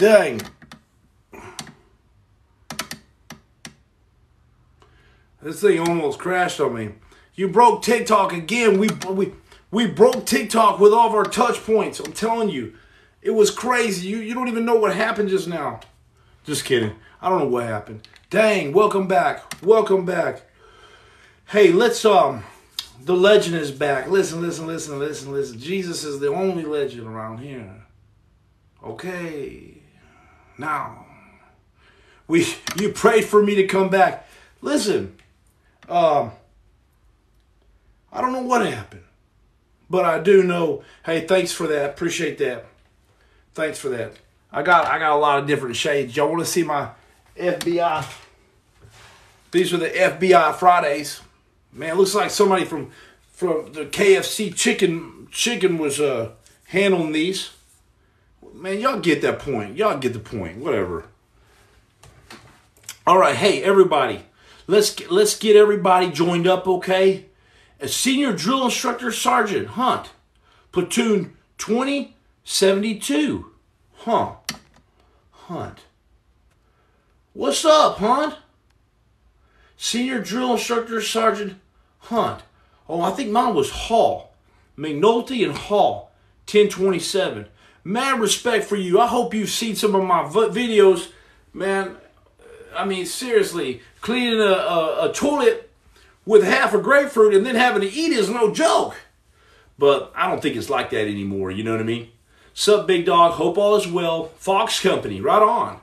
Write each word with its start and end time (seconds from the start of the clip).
Dang. 0.00 0.40
This 5.42 5.60
thing 5.60 5.78
almost 5.78 6.18
crashed 6.18 6.58
on 6.58 6.74
me. 6.74 6.92
You 7.34 7.48
broke 7.48 7.82
TikTok 7.82 8.32
again. 8.32 8.78
We 8.78 8.88
we 9.10 9.34
we 9.70 9.86
broke 9.86 10.24
TikTok 10.24 10.80
with 10.80 10.94
all 10.94 11.08
of 11.08 11.14
our 11.14 11.24
touch 11.24 11.62
points. 11.66 12.00
I'm 12.00 12.14
telling 12.14 12.48
you. 12.48 12.72
It 13.20 13.32
was 13.32 13.50
crazy. 13.50 14.08
You 14.08 14.16
you 14.20 14.32
don't 14.32 14.48
even 14.48 14.64
know 14.64 14.76
what 14.76 14.96
happened 14.96 15.28
just 15.28 15.46
now. 15.46 15.80
Just 16.44 16.64
kidding. 16.64 16.94
I 17.20 17.28
don't 17.28 17.40
know 17.40 17.48
what 17.48 17.64
happened. 17.66 18.08
Dang, 18.30 18.72
welcome 18.72 19.06
back. 19.06 19.62
Welcome 19.62 20.06
back. 20.06 20.48
Hey, 21.48 21.72
let's 21.72 22.06
um 22.06 22.44
the 23.04 23.14
legend 23.14 23.56
is 23.56 23.70
back. 23.70 24.08
Listen, 24.08 24.40
listen, 24.40 24.66
listen, 24.66 24.98
listen, 24.98 25.30
listen. 25.30 25.58
Jesus 25.58 26.04
is 26.04 26.20
the 26.20 26.28
only 26.28 26.64
legend 26.64 27.06
around 27.06 27.40
here. 27.40 27.82
Okay. 28.82 29.79
Now, 30.60 31.06
we 32.28 32.46
you 32.78 32.90
prayed 32.90 33.24
for 33.24 33.42
me 33.42 33.54
to 33.54 33.66
come 33.66 33.88
back. 33.88 34.28
Listen, 34.60 35.16
um, 35.88 36.32
I 38.12 38.20
don't 38.20 38.34
know 38.34 38.42
what 38.42 38.66
happened, 38.66 39.04
but 39.88 40.04
I 40.04 40.18
do 40.18 40.42
know. 40.42 40.84
Hey, 41.06 41.26
thanks 41.26 41.50
for 41.50 41.66
that. 41.66 41.88
Appreciate 41.88 42.36
that. 42.38 42.66
Thanks 43.54 43.78
for 43.78 43.88
that. 43.88 44.12
I 44.52 44.62
got 44.62 44.84
I 44.84 44.98
got 44.98 45.12
a 45.12 45.16
lot 45.16 45.38
of 45.38 45.46
different 45.46 45.76
shades. 45.76 46.14
Y'all 46.14 46.28
want 46.28 46.40
to 46.40 46.46
see 46.46 46.62
my 46.62 46.90
FBI? 47.38 48.04
These 49.52 49.72
are 49.72 49.78
the 49.78 49.88
FBI 49.88 50.56
Fridays. 50.56 51.22
Man, 51.72 51.96
looks 51.96 52.14
like 52.14 52.30
somebody 52.30 52.66
from 52.66 52.90
from 53.32 53.72
the 53.72 53.86
KFC 53.86 54.54
chicken 54.54 55.26
chicken 55.30 55.78
was 55.78 55.98
uh 55.98 56.32
handling 56.66 57.12
these. 57.12 57.52
Man, 58.60 58.78
y'all 58.78 59.00
get 59.00 59.22
that 59.22 59.38
point. 59.38 59.78
Y'all 59.78 59.96
get 59.96 60.12
the 60.12 60.18
point. 60.18 60.58
Whatever. 60.58 61.06
All 63.06 63.16
right, 63.16 63.34
hey 63.34 63.62
everybody, 63.62 64.26
let's 64.66 64.94
get, 64.94 65.10
let's 65.10 65.38
get 65.38 65.56
everybody 65.56 66.10
joined 66.10 66.46
up, 66.46 66.68
okay? 66.68 67.24
A 67.80 67.88
senior 67.88 68.34
drill 68.34 68.66
instructor 68.66 69.10
Sergeant 69.10 69.68
Hunt, 69.68 70.10
platoon 70.72 71.38
twenty 71.56 72.18
seventy 72.44 72.98
two. 72.98 73.46
Huh. 73.94 74.32
Hunt. 75.30 75.78
What's 77.32 77.64
up, 77.64 77.96
Hunt? 77.96 78.36
Senior 79.78 80.20
drill 80.20 80.52
instructor 80.52 81.00
Sergeant 81.00 81.54
Hunt. 82.00 82.42
Oh, 82.86 83.00
I 83.00 83.12
think 83.12 83.30
mine 83.30 83.54
was 83.54 83.70
Hall. 83.70 84.34
McNulty 84.76 85.42
and 85.46 85.56
Hall. 85.56 86.12
1027. 86.46 87.46
Mad 87.84 88.20
respect 88.20 88.64
for 88.64 88.76
you. 88.76 89.00
I 89.00 89.06
hope 89.06 89.34
you've 89.34 89.50
seen 89.50 89.76
some 89.76 89.94
of 89.94 90.04
my 90.04 90.22
videos. 90.24 91.10
Man, 91.52 91.96
I 92.76 92.84
mean, 92.84 93.06
seriously, 93.06 93.80
cleaning 94.00 94.40
a, 94.40 94.44
a, 94.44 95.10
a 95.10 95.12
toilet 95.12 95.70
with 96.26 96.44
half 96.44 96.74
a 96.74 96.78
grapefruit 96.78 97.34
and 97.34 97.44
then 97.44 97.54
having 97.54 97.82
to 97.82 97.88
eat 97.88 98.12
is 98.12 98.28
no 98.28 98.52
joke. 98.52 98.96
But 99.78 100.12
I 100.14 100.28
don't 100.28 100.42
think 100.42 100.56
it's 100.56 100.70
like 100.70 100.90
that 100.90 101.06
anymore. 101.08 101.50
You 101.50 101.64
know 101.64 101.72
what 101.72 101.80
I 101.80 101.84
mean? 101.84 102.10
Sup, 102.52 102.86
big 102.86 103.06
dog? 103.06 103.32
Hope 103.32 103.56
all 103.56 103.76
is 103.76 103.88
well. 103.88 104.26
Fox 104.36 104.80
Company, 104.80 105.20
right 105.20 105.42
on. 105.42 105.80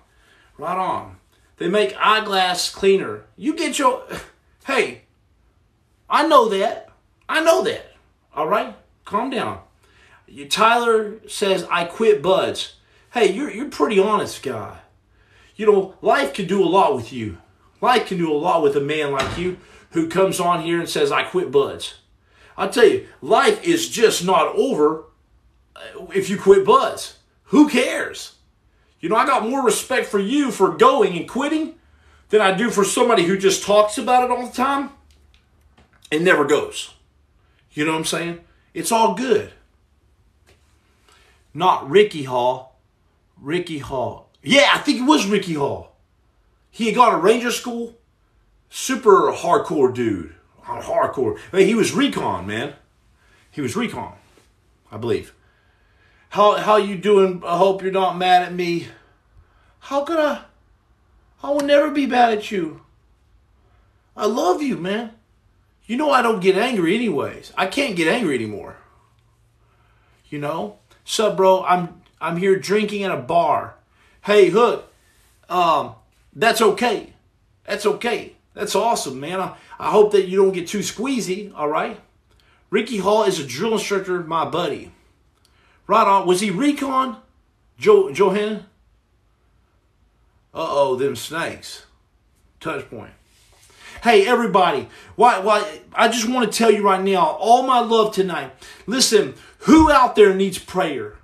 Right 0.57 0.77
on. 0.77 1.17
They 1.57 1.67
make 1.67 1.95
eyeglass 1.97 2.69
cleaner. 2.69 3.23
You 3.35 3.55
get 3.55 3.79
your. 3.79 4.03
Hey, 4.65 5.03
I 6.09 6.27
know 6.27 6.49
that. 6.49 6.89
I 7.29 7.41
know 7.41 7.63
that. 7.63 7.93
All 8.35 8.49
right? 8.49 8.75
Calm 9.05 9.29
down. 9.29 9.61
Tyler 10.49 11.19
says, 11.27 11.65
I 11.69 11.85
quit 11.85 12.21
BUD/S. 12.21 12.75
Hey, 13.13 13.31
you're, 13.31 13.51
you're 13.51 13.69
pretty 13.69 13.99
honest 13.99 14.43
guy. 14.43 14.79
You 15.55 15.65
know, 15.65 15.95
life 16.01 16.33
can 16.33 16.47
do 16.47 16.63
a 16.63 16.65
lot 16.65 16.95
with 16.95 17.11
you. 17.11 17.37
Life 17.81 18.07
can 18.07 18.17
do 18.17 18.31
a 18.31 18.37
lot 18.37 18.61
with 18.61 18.75
a 18.75 18.81
man 18.81 19.11
like 19.11 19.37
you 19.37 19.57
who 19.91 20.09
comes 20.09 20.39
on 20.39 20.63
here 20.63 20.79
and 20.79 20.89
says, 20.89 21.11
I 21.11 21.23
quit 21.23 21.51
BUD/S. 21.51 21.95
I 22.57 22.67
tell 22.67 22.87
you, 22.87 23.07
life 23.21 23.63
is 23.63 23.89
just 23.89 24.25
not 24.25 24.55
over 24.55 25.05
uh, 25.75 26.07
if 26.13 26.29
you 26.29 26.37
quit 26.37 26.65
BUD/S. 26.65 27.17
Who 27.45 27.69
cares? 27.69 28.35
You 28.99 29.09
know, 29.09 29.15
I 29.15 29.25
got 29.25 29.47
more 29.47 29.63
respect 29.63 30.07
for 30.07 30.19
you 30.19 30.51
for 30.51 30.75
going 30.75 31.17
and 31.17 31.29
quitting 31.29 31.75
than 32.29 32.41
I 32.41 32.51
do 32.53 32.69
for 32.69 32.83
somebody 32.83 33.23
who 33.23 33.37
just 33.37 33.63
talks 33.63 33.97
about 33.97 34.23
it 34.23 34.31
all 34.31 34.45
the 34.45 34.53
time 34.53 34.89
and 36.11 36.25
never 36.25 36.45
goes. 36.45 36.93
You 37.71 37.85
know 37.85 37.91
what 37.91 37.99
I'm 37.99 38.05
saying? 38.05 38.39
It's 38.73 38.91
all 38.91 39.13
good. 39.13 39.53
Not 41.57 41.89
Ricky 41.89 42.25
Hall. 42.25 42.79
Ricky 43.35 43.79
Hall. 43.79 44.29
Yeah, 44.43 44.69
I 44.75 44.77
think 44.77 44.99
it 44.99 45.09
was 45.09 45.25
Ricky 45.25 45.55
Hall. 45.55 45.95
He 46.69 46.85
had 46.85 46.93
gone 46.93 47.13
to 47.13 47.17
Ranger 47.17 47.49
School. 47.49 47.97
Super 48.69 49.31
hardcore 49.31 49.91
dude. 49.91 50.35
Uh, 50.61 50.79
hardcore. 50.83 51.39
He 51.51 51.73
was 51.73 51.93
recon, 51.93 52.45
man. 52.45 52.75
He 53.49 53.61
was 53.61 53.75
recon, 53.75 54.13
I 54.91 54.97
believe. 54.97 55.33
How 56.29 56.57
how 56.57 56.77
you 56.77 56.95
doing? 56.95 57.41
I 57.43 57.57
hope 57.57 57.81
you're 57.81 57.91
not 57.91 58.19
mad 58.19 58.43
at 58.43 58.53
me. 58.53 58.89
How 59.79 60.03
could 60.03 60.19
I? 60.19 60.43
I 61.41 61.49
will 61.49 61.61
never 61.61 61.89
be 61.89 62.05
mad 62.05 62.37
at 62.37 62.51
you. 62.51 62.81
I 64.15 64.27
love 64.27 64.61
you, 64.61 64.77
man. 64.77 65.13
You 65.87 65.97
know 65.97 66.11
I 66.11 66.21
don't 66.21 66.39
get 66.39 66.55
angry 66.55 66.93
anyways. 66.93 67.51
I 67.57 67.65
can't 67.65 67.95
get 67.95 68.07
angry 68.07 68.35
anymore. 68.35 68.75
You 70.29 70.39
know? 70.39 70.77
Sup, 71.05 71.37
bro? 71.37 71.63
I'm 71.63 72.01
I'm 72.19 72.37
here 72.37 72.57
drinking 72.57 73.03
at 73.03 73.11
a 73.11 73.17
bar. 73.17 73.75
Hey, 74.25 74.49
Hook. 74.49 74.91
Um, 75.49 75.95
that's 76.33 76.61
okay. 76.61 77.13
That's 77.65 77.85
okay. 77.85 78.33
That's 78.53 78.75
awesome, 78.75 79.19
man. 79.19 79.39
I, 79.39 79.55
I 79.79 79.91
hope 79.91 80.11
that 80.11 80.27
you 80.27 80.37
don't 80.37 80.51
get 80.51 80.67
too 80.67 80.79
squeezy, 80.79 81.53
all 81.55 81.69
right? 81.69 81.99
Ricky 82.69 82.97
Hall 82.97 83.23
is 83.23 83.39
a 83.39 83.45
drill 83.45 83.73
instructor, 83.73 84.21
my 84.23 84.45
buddy. 84.45 84.91
Right 85.85 86.07
on. 86.07 86.27
Was 86.27 86.41
he 86.41 86.51
recon? 86.51 87.17
Joe 87.77 88.11
Johanna? 88.11 88.65
Uh-oh, 90.53 90.95
them 90.95 91.15
snakes. 91.15 91.85
Touch 92.59 92.89
point. 92.89 93.11
Hey, 94.07 94.25
everybody, 94.25 94.87
why, 95.17 95.39
why, 95.39 95.81
I 95.93 96.07
just 96.07 96.29
want 96.29 96.49
to 96.49 96.57
tell 96.57 96.71
you 96.71 96.81
right 96.81 97.03
now, 97.03 97.25
all 97.41 97.63
my 97.63 97.81
love 97.81 98.15
tonight. 98.15 98.53
Listen, 98.85 99.33
who 99.59 99.91
out 99.91 100.15
there 100.15 100.33
needs 100.33 100.57
prayer? 100.57 101.17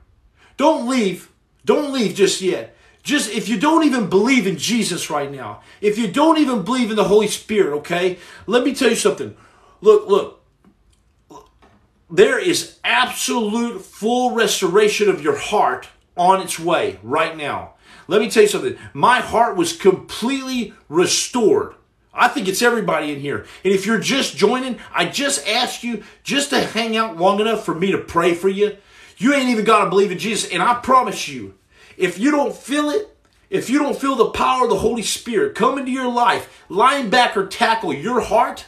Don't 0.57 0.85
leave. 0.89 1.31
Don't 1.63 1.93
leave 1.93 2.13
just 2.13 2.41
yet. 2.41 2.75
Just 3.01 3.31
if 3.31 3.47
you 3.47 3.57
don't 3.57 3.85
even 3.85 4.09
believe 4.09 4.45
in 4.45 4.57
Jesus 4.57 5.09
right 5.09 5.31
now, 5.31 5.61
if 5.79 5.97
you 5.97 6.09
don't 6.09 6.39
even 6.39 6.63
believe 6.63 6.89
in 6.89 6.97
the 6.97 7.05
Holy 7.05 7.27
Spirit, 7.27 7.73
okay? 7.77 8.19
Let 8.47 8.65
me 8.65 8.75
tell 8.75 8.89
you 8.89 8.97
something. 8.97 9.33
Look, 9.79 10.09
look. 10.09 10.43
There 12.11 12.37
is 12.37 12.79
absolute 12.83 13.81
full 13.81 14.35
restoration 14.35 15.07
of 15.07 15.23
your 15.23 15.37
heart 15.37 15.87
on 16.17 16.41
its 16.41 16.59
way 16.59 16.99
right 17.01 17.37
now. 17.37 17.75
Let 18.09 18.19
me 18.19 18.29
tell 18.29 18.43
you 18.43 18.49
something. 18.49 18.77
My 18.93 19.21
heart 19.21 19.55
was 19.55 19.71
completely 19.71 20.73
restored. 20.89 21.75
I 22.13 22.27
think 22.27 22.47
it's 22.47 22.61
everybody 22.61 23.11
in 23.11 23.19
here. 23.19 23.45
And 23.63 23.73
if 23.73 23.85
you're 23.85 23.99
just 23.99 24.37
joining, 24.37 24.79
I 24.93 25.05
just 25.05 25.47
ask 25.47 25.83
you 25.83 26.03
just 26.23 26.51
to 26.51 26.59
hang 26.59 26.95
out 26.95 27.17
long 27.17 27.39
enough 27.39 27.65
for 27.65 27.73
me 27.73 27.91
to 27.91 27.97
pray 27.97 28.35
for 28.35 28.49
you. 28.49 28.77
You 29.17 29.33
ain't 29.33 29.49
even 29.49 29.65
got 29.65 29.83
to 29.83 29.89
believe 29.89 30.11
in 30.11 30.19
Jesus. 30.19 30.51
And 30.51 30.61
I 30.61 30.75
promise 30.75 31.27
you, 31.27 31.55
if 31.97 32.19
you 32.19 32.31
don't 32.31 32.55
feel 32.55 32.89
it, 32.89 33.09
if 33.49 33.69
you 33.69 33.79
don't 33.79 33.97
feel 33.97 34.15
the 34.15 34.29
power 34.29 34.63
of 34.63 34.69
the 34.69 34.79
Holy 34.79 35.03
Spirit 35.03 35.55
come 35.55 35.77
into 35.77 35.91
your 35.91 36.11
life, 36.11 36.63
linebacker 36.69 37.49
tackle 37.49 37.93
your 37.93 38.21
heart, 38.21 38.65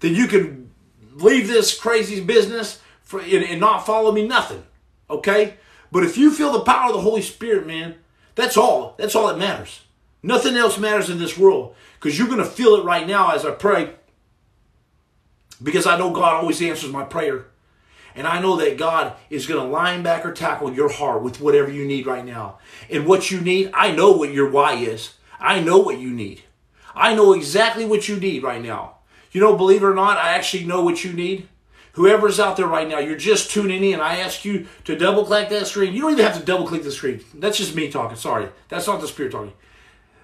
then 0.00 0.14
you 0.14 0.26
can 0.26 0.70
leave 1.14 1.48
this 1.48 1.78
crazy 1.78 2.20
business 2.20 2.80
for, 3.02 3.20
and, 3.20 3.44
and 3.44 3.60
not 3.60 3.86
follow 3.86 4.12
me 4.12 4.26
nothing. 4.26 4.64
Okay? 5.10 5.54
But 5.90 6.04
if 6.04 6.16
you 6.16 6.30
feel 6.30 6.52
the 6.52 6.60
power 6.60 6.88
of 6.88 6.94
the 6.94 7.02
Holy 7.02 7.22
Spirit, 7.22 7.66
man, 7.66 7.96
that's 8.34 8.56
all. 8.56 8.94
That's 8.98 9.14
all 9.14 9.28
that 9.28 9.38
matters. 9.38 9.80
Nothing 10.22 10.56
else 10.56 10.78
matters 10.78 11.10
in 11.10 11.18
this 11.18 11.38
world 11.38 11.74
because 11.94 12.18
you're 12.18 12.28
going 12.28 12.38
to 12.38 12.44
feel 12.44 12.74
it 12.76 12.84
right 12.84 13.06
now 13.06 13.30
as 13.30 13.44
I 13.44 13.52
pray. 13.52 13.94
Because 15.62 15.86
I 15.86 15.98
know 15.98 16.10
God 16.10 16.34
always 16.34 16.62
answers 16.62 16.90
my 16.90 17.04
prayer. 17.04 17.46
And 18.14 18.26
I 18.26 18.40
know 18.40 18.56
that 18.56 18.78
God 18.78 19.14
is 19.30 19.46
going 19.46 19.60
to 19.60 19.76
linebacker 19.76 20.34
tackle 20.34 20.74
your 20.74 20.90
heart 20.90 21.22
with 21.22 21.40
whatever 21.40 21.70
you 21.70 21.86
need 21.86 22.06
right 22.06 22.24
now. 22.24 22.58
And 22.90 23.06
what 23.06 23.30
you 23.30 23.40
need, 23.40 23.70
I 23.72 23.92
know 23.92 24.10
what 24.12 24.32
your 24.32 24.50
why 24.50 24.74
is. 24.74 25.14
I 25.38 25.60
know 25.60 25.78
what 25.78 25.98
you 25.98 26.10
need. 26.10 26.42
I 26.96 27.14
know 27.14 27.32
exactly 27.32 27.84
what 27.84 28.08
you 28.08 28.16
need 28.16 28.42
right 28.42 28.62
now. 28.62 28.96
You 29.30 29.40
know, 29.40 29.56
believe 29.56 29.82
it 29.82 29.86
or 29.86 29.94
not, 29.94 30.16
I 30.16 30.30
actually 30.30 30.64
know 30.64 30.82
what 30.82 31.04
you 31.04 31.12
need. 31.12 31.48
Whoever's 31.92 32.40
out 32.40 32.56
there 32.56 32.66
right 32.66 32.88
now, 32.88 32.98
you're 32.98 33.16
just 33.16 33.50
tuning 33.50 33.84
in. 33.84 34.00
I 34.00 34.18
ask 34.18 34.44
you 34.44 34.66
to 34.84 34.96
double 34.96 35.24
click 35.24 35.48
that 35.50 35.66
screen. 35.66 35.94
You 35.94 36.02
don't 36.02 36.12
even 36.12 36.24
have 36.24 36.38
to 36.38 36.44
double 36.44 36.66
click 36.66 36.82
the 36.82 36.90
screen. 36.90 37.20
That's 37.34 37.58
just 37.58 37.74
me 37.74 37.90
talking. 37.90 38.16
Sorry. 38.16 38.48
That's 38.68 38.86
not 38.86 39.00
the 39.00 39.08
Spirit 39.08 39.32
talking. 39.32 39.52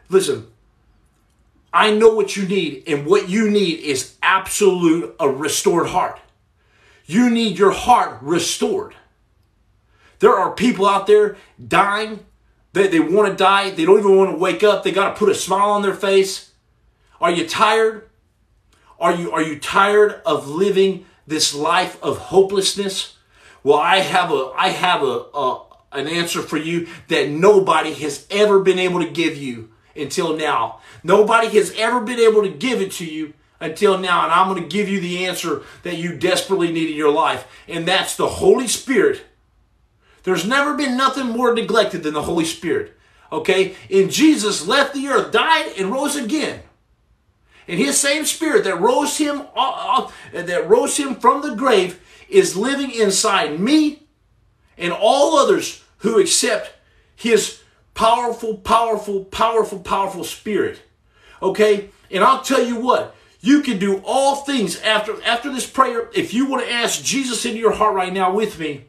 Listen, 0.08 0.46
I 1.72 1.90
know 1.90 2.14
what 2.14 2.36
you 2.36 2.46
need, 2.46 2.84
and 2.86 3.06
what 3.06 3.28
you 3.28 3.50
need 3.50 3.80
is 3.80 4.14
absolute 4.22 5.14
a 5.18 5.28
restored 5.28 5.88
heart. 5.88 6.20
You 7.06 7.30
need 7.30 7.58
your 7.58 7.72
heart 7.72 8.18
restored. 8.22 8.94
There 10.20 10.34
are 10.34 10.52
people 10.52 10.86
out 10.86 11.06
there 11.06 11.36
dying 11.66 12.24
They, 12.72 12.88
they 12.88 13.00
want 13.00 13.28
to 13.28 13.36
die. 13.36 13.70
They 13.70 13.84
don't 13.84 13.98
even 13.98 14.16
want 14.16 14.30
to 14.32 14.36
wake 14.36 14.62
up. 14.62 14.82
They 14.82 14.92
got 14.92 15.10
to 15.10 15.18
put 15.18 15.28
a 15.28 15.34
smile 15.34 15.70
on 15.70 15.82
their 15.82 15.94
face. 15.94 16.52
Are 17.20 17.30
you 17.30 17.46
tired? 17.46 18.08
Are 18.98 19.14
you, 19.14 19.32
are 19.32 19.42
you 19.42 19.58
tired 19.58 20.20
of 20.26 20.48
living 20.48 21.06
this 21.26 21.54
life 21.54 22.02
of 22.02 22.18
hopelessness? 22.18 23.16
Well, 23.62 23.78
I 23.78 23.98
have 23.98 24.30
a, 24.30 24.52
I 24.56 24.68
have 24.68 25.02
a, 25.02 25.26
a 25.34 25.62
an 25.92 26.08
answer 26.08 26.42
for 26.42 26.56
you 26.56 26.88
that 27.08 27.28
nobody 27.30 27.94
has 27.94 28.26
ever 28.30 28.60
been 28.60 28.80
able 28.80 29.00
to 29.00 29.08
give 29.08 29.36
you 29.36 29.70
until 29.96 30.36
now. 30.36 30.80
Nobody 31.02 31.48
has 31.56 31.72
ever 31.76 32.00
been 32.00 32.18
able 32.18 32.42
to 32.42 32.48
give 32.48 32.80
it 32.80 32.92
to 32.92 33.04
you 33.04 33.34
until 33.60 33.98
now. 33.98 34.24
And 34.24 34.32
I'm 34.32 34.48
going 34.48 34.62
to 34.62 34.68
give 34.68 34.88
you 34.88 35.00
the 35.00 35.26
answer 35.26 35.62
that 35.82 35.96
you 35.96 36.16
desperately 36.16 36.72
need 36.72 36.90
in 36.90 36.96
your 36.96 37.12
life. 37.12 37.46
And 37.68 37.86
that's 37.86 38.16
the 38.16 38.28
Holy 38.28 38.68
Spirit. 38.68 39.22
There's 40.24 40.46
never 40.46 40.74
been 40.74 40.96
nothing 40.96 41.26
more 41.26 41.54
neglected 41.54 42.02
than 42.02 42.14
the 42.14 42.22
Holy 42.22 42.44
Spirit. 42.44 42.96
Okay? 43.30 43.74
And 43.90 44.10
Jesus 44.10 44.66
left 44.66 44.94
the 44.94 45.08
earth, 45.08 45.32
died, 45.32 45.72
and 45.78 45.92
rose 45.92 46.16
again. 46.16 46.62
And 47.66 47.78
his 47.78 47.98
same 47.98 48.24
spirit 48.24 48.64
that 48.64 48.80
rose 48.80 49.16
him 49.16 49.42
uh, 49.56 50.10
uh, 50.34 50.42
that 50.42 50.68
rose 50.68 50.98
him 50.98 51.14
from 51.14 51.40
the 51.40 51.54
grave 51.54 52.00
is 52.28 52.56
living 52.56 52.90
inside 52.90 53.58
me 53.58 54.02
and 54.76 54.92
all 54.92 55.38
others 55.38 55.82
who 55.98 56.20
accept 56.20 56.74
his 57.16 57.62
powerful, 57.94 58.58
powerful, 58.58 59.24
powerful, 59.24 59.78
powerful 59.78 60.24
spirit. 60.24 60.82
Okay? 61.40 61.90
And 62.10 62.22
I'll 62.22 62.42
tell 62.42 62.64
you 62.64 62.76
what, 62.76 63.14
you 63.40 63.62
can 63.62 63.78
do 63.78 64.02
all 64.04 64.36
things 64.36 64.80
after 64.80 65.22
after 65.22 65.52
this 65.52 65.68
prayer. 65.68 66.08
If 66.14 66.32
you 66.32 66.46
want 66.46 66.64
to 66.64 66.72
ask 66.72 67.02
Jesus 67.02 67.44
into 67.44 67.58
your 67.58 67.72
heart 67.72 67.94
right 67.94 68.12
now 68.12 68.32
with 68.32 68.58
me, 68.58 68.84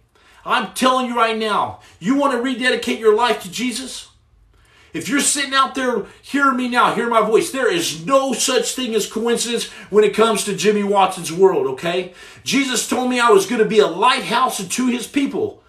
I'm 0.45 0.73
telling 0.73 1.07
you 1.07 1.15
right 1.15 1.37
now, 1.37 1.79
you 1.99 2.15
want 2.15 2.33
to 2.33 2.41
rededicate 2.41 2.99
your 2.99 3.15
life 3.15 3.41
to 3.43 3.51
Jesus? 3.51 4.09
If 4.93 5.09
you're 5.09 5.19
sitting 5.19 5.53
out 5.53 5.75
there 5.75 6.05
hearing 6.21 6.55
me 6.55 6.69
now, 6.69 6.95
hearing 6.95 7.09
my 7.09 7.19
voice, 7.19 7.51
there 7.51 7.69
is 7.69 8.05
no 8.05 8.31
such 8.31 8.75
thing 8.75 8.95
as 8.95 9.11
coincidence 9.11 9.65
when 9.89 10.05
it 10.05 10.13
comes 10.13 10.45
to 10.45 10.55
Jimmy 10.55 10.83
Watson's 10.83 11.33
world, 11.33 11.67
okay? 11.67 12.13
Jesus 12.45 12.87
told 12.87 13.09
me 13.09 13.19
I 13.19 13.29
was 13.29 13.45
going 13.45 13.61
to 13.61 13.67
be 13.67 13.79
a 13.79 13.87
lighthouse 13.87 14.65
to 14.65 14.87
his 14.87 15.05
people. 15.05 15.61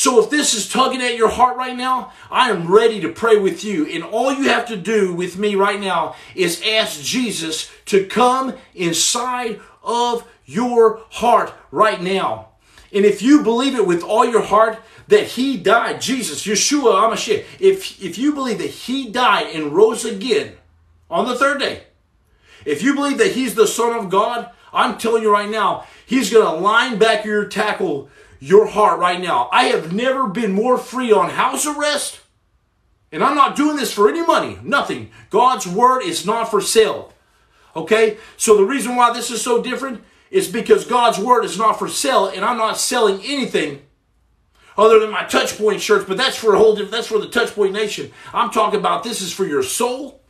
So 0.00 0.18
if 0.18 0.30
this 0.30 0.54
is 0.54 0.66
tugging 0.66 1.02
at 1.02 1.18
your 1.18 1.28
heart 1.28 1.58
right 1.58 1.76
now, 1.76 2.10
I 2.30 2.48
am 2.48 2.72
ready 2.72 3.02
to 3.02 3.12
pray 3.12 3.36
with 3.36 3.62
you. 3.62 3.84
And 3.84 4.02
all 4.02 4.32
you 4.32 4.48
have 4.48 4.64
to 4.68 4.76
do 4.78 5.12
with 5.12 5.36
me 5.36 5.56
right 5.56 5.78
now 5.78 6.16
is 6.34 6.62
ask 6.66 7.02
Jesus 7.02 7.70
to 7.84 8.06
come 8.06 8.54
inside 8.74 9.60
of 9.82 10.26
your 10.46 11.02
heart 11.10 11.52
right 11.70 12.00
now. 12.00 12.48
And 12.94 13.04
if 13.04 13.20
you 13.20 13.42
believe 13.42 13.74
it 13.74 13.86
with 13.86 14.02
all 14.02 14.24
your 14.24 14.40
heart 14.40 14.78
that 15.08 15.26
he 15.26 15.58
died, 15.58 16.00
Jesus, 16.00 16.46
Yeshua, 16.46 16.94
Amashiach, 16.94 17.44
if, 17.58 18.02
if 18.02 18.16
you 18.16 18.32
believe 18.32 18.56
that 18.56 18.70
he 18.70 19.10
died 19.10 19.54
and 19.54 19.74
rose 19.74 20.06
again 20.06 20.54
on 21.10 21.28
the 21.28 21.36
third 21.36 21.60
day, 21.60 21.82
if 22.64 22.82
you 22.82 22.94
believe 22.94 23.18
that 23.18 23.32
he's 23.32 23.54
the 23.54 23.66
Son 23.66 23.94
of 23.94 24.08
God, 24.08 24.48
I'm 24.72 24.96
telling 24.96 25.22
you 25.22 25.30
right 25.30 25.50
now, 25.50 25.84
he's 26.06 26.32
going 26.32 26.46
to 26.46 26.58
line 26.58 26.98
back 26.98 27.26
your 27.26 27.44
tackle, 27.44 28.08
your 28.40 28.66
heart 28.66 28.98
right 28.98 29.20
now. 29.20 29.48
I 29.52 29.64
have 29.64 29.92
never 29.92 30.26
been 30.26 30.52
more 30.52 30.78
free 30.78 31.12
on 31.12 31.30
house 31.30 31.66
arrest. 31.66 32.20
And 33.12 33.22
I'm 33.22 33.36
not 33.36 33.56
doing 33.56 33.76
this 33.76 33.92
for 33.92 34.08
any 34.08 34.24
money, 34.24 34.58
nothing. 34.62 35.10
God's 35.30 35.66
word 35.66 36.02
is 36.02 36.24
not 36.24 36.50
for 36.50 36.60
sale. 36.60 37.12
Okay? 37.76 38.18
So 38.36 38.56
the 38.56 38.64
reason 38.64 38.96
why 38.96 39.12
this 39.12 39.30
is 39.30 39.42
so 39.42 39.62
different 39.62 40.02
is 40.30 40.48
because 40.48 40.84
God's 40.84 41.18
word 41.18 41.44
is 41.44 41.58
not 41.58 41.78
for 41.78 41.88
sale 41.88 42.26
and 42.26 42.44
I'm 42.44 42.56
not 42.56 42.78
selling 42.78 43.20
anything 43.24 43.82
other 44.78 45.00
than 45.00 45.10
my 45.10 45.24
touchpoint 45.24 45.80
shirts, 45.80 46.04
but 46.06 46.16
that's 46.16 46.36
for 46.36 46.54
a 46.54 46.58
whole 46.58 46.74
different, 46.74 46.92
that's 46.92 47.08
for 47.08 47.18
the 47.18 47.26
touchpoint 47.26 47.72
nation. 47.72 48.12
I'm 48.32 48.50
talking 48.50 48.78
about 48.78 49.02
this 49.02 49.20
is 49.20 49.32
for 49.32 49.44
your 49.44 49.64
soul. 49.64 50.22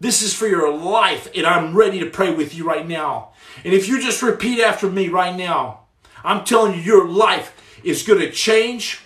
This 0.00 0.22
is 0.22 0.32
for 0.32 0.46
your 0.46 0.72
life 0.72 1.28
and 1.34 1.46
I'm 1.46 1.76
ready 1.76 1.98
to 2.00 2.06
pray 2.06 2.32
with 2.32 2.54
you 2.54 2.64
right 2.64 2.86
now. 2.86 3.32
And 3.64 3.74
if 3.74 3.88
you 3.88 4.00
just 4.00 4.22
repeat 4.22 4.60
after 4.60 4.88
me 4.88 5.08
right 5.08 5.34
now, 5.34 5.83
I'm 6.24 6.44
telling 6.44 6.74
you 6.74 6.80
your 6.80 7.08
life 7.08 7.80
is 7.84 8.02
going 8.02 8.20
to 8.20 8.30
change. 8.30 9.00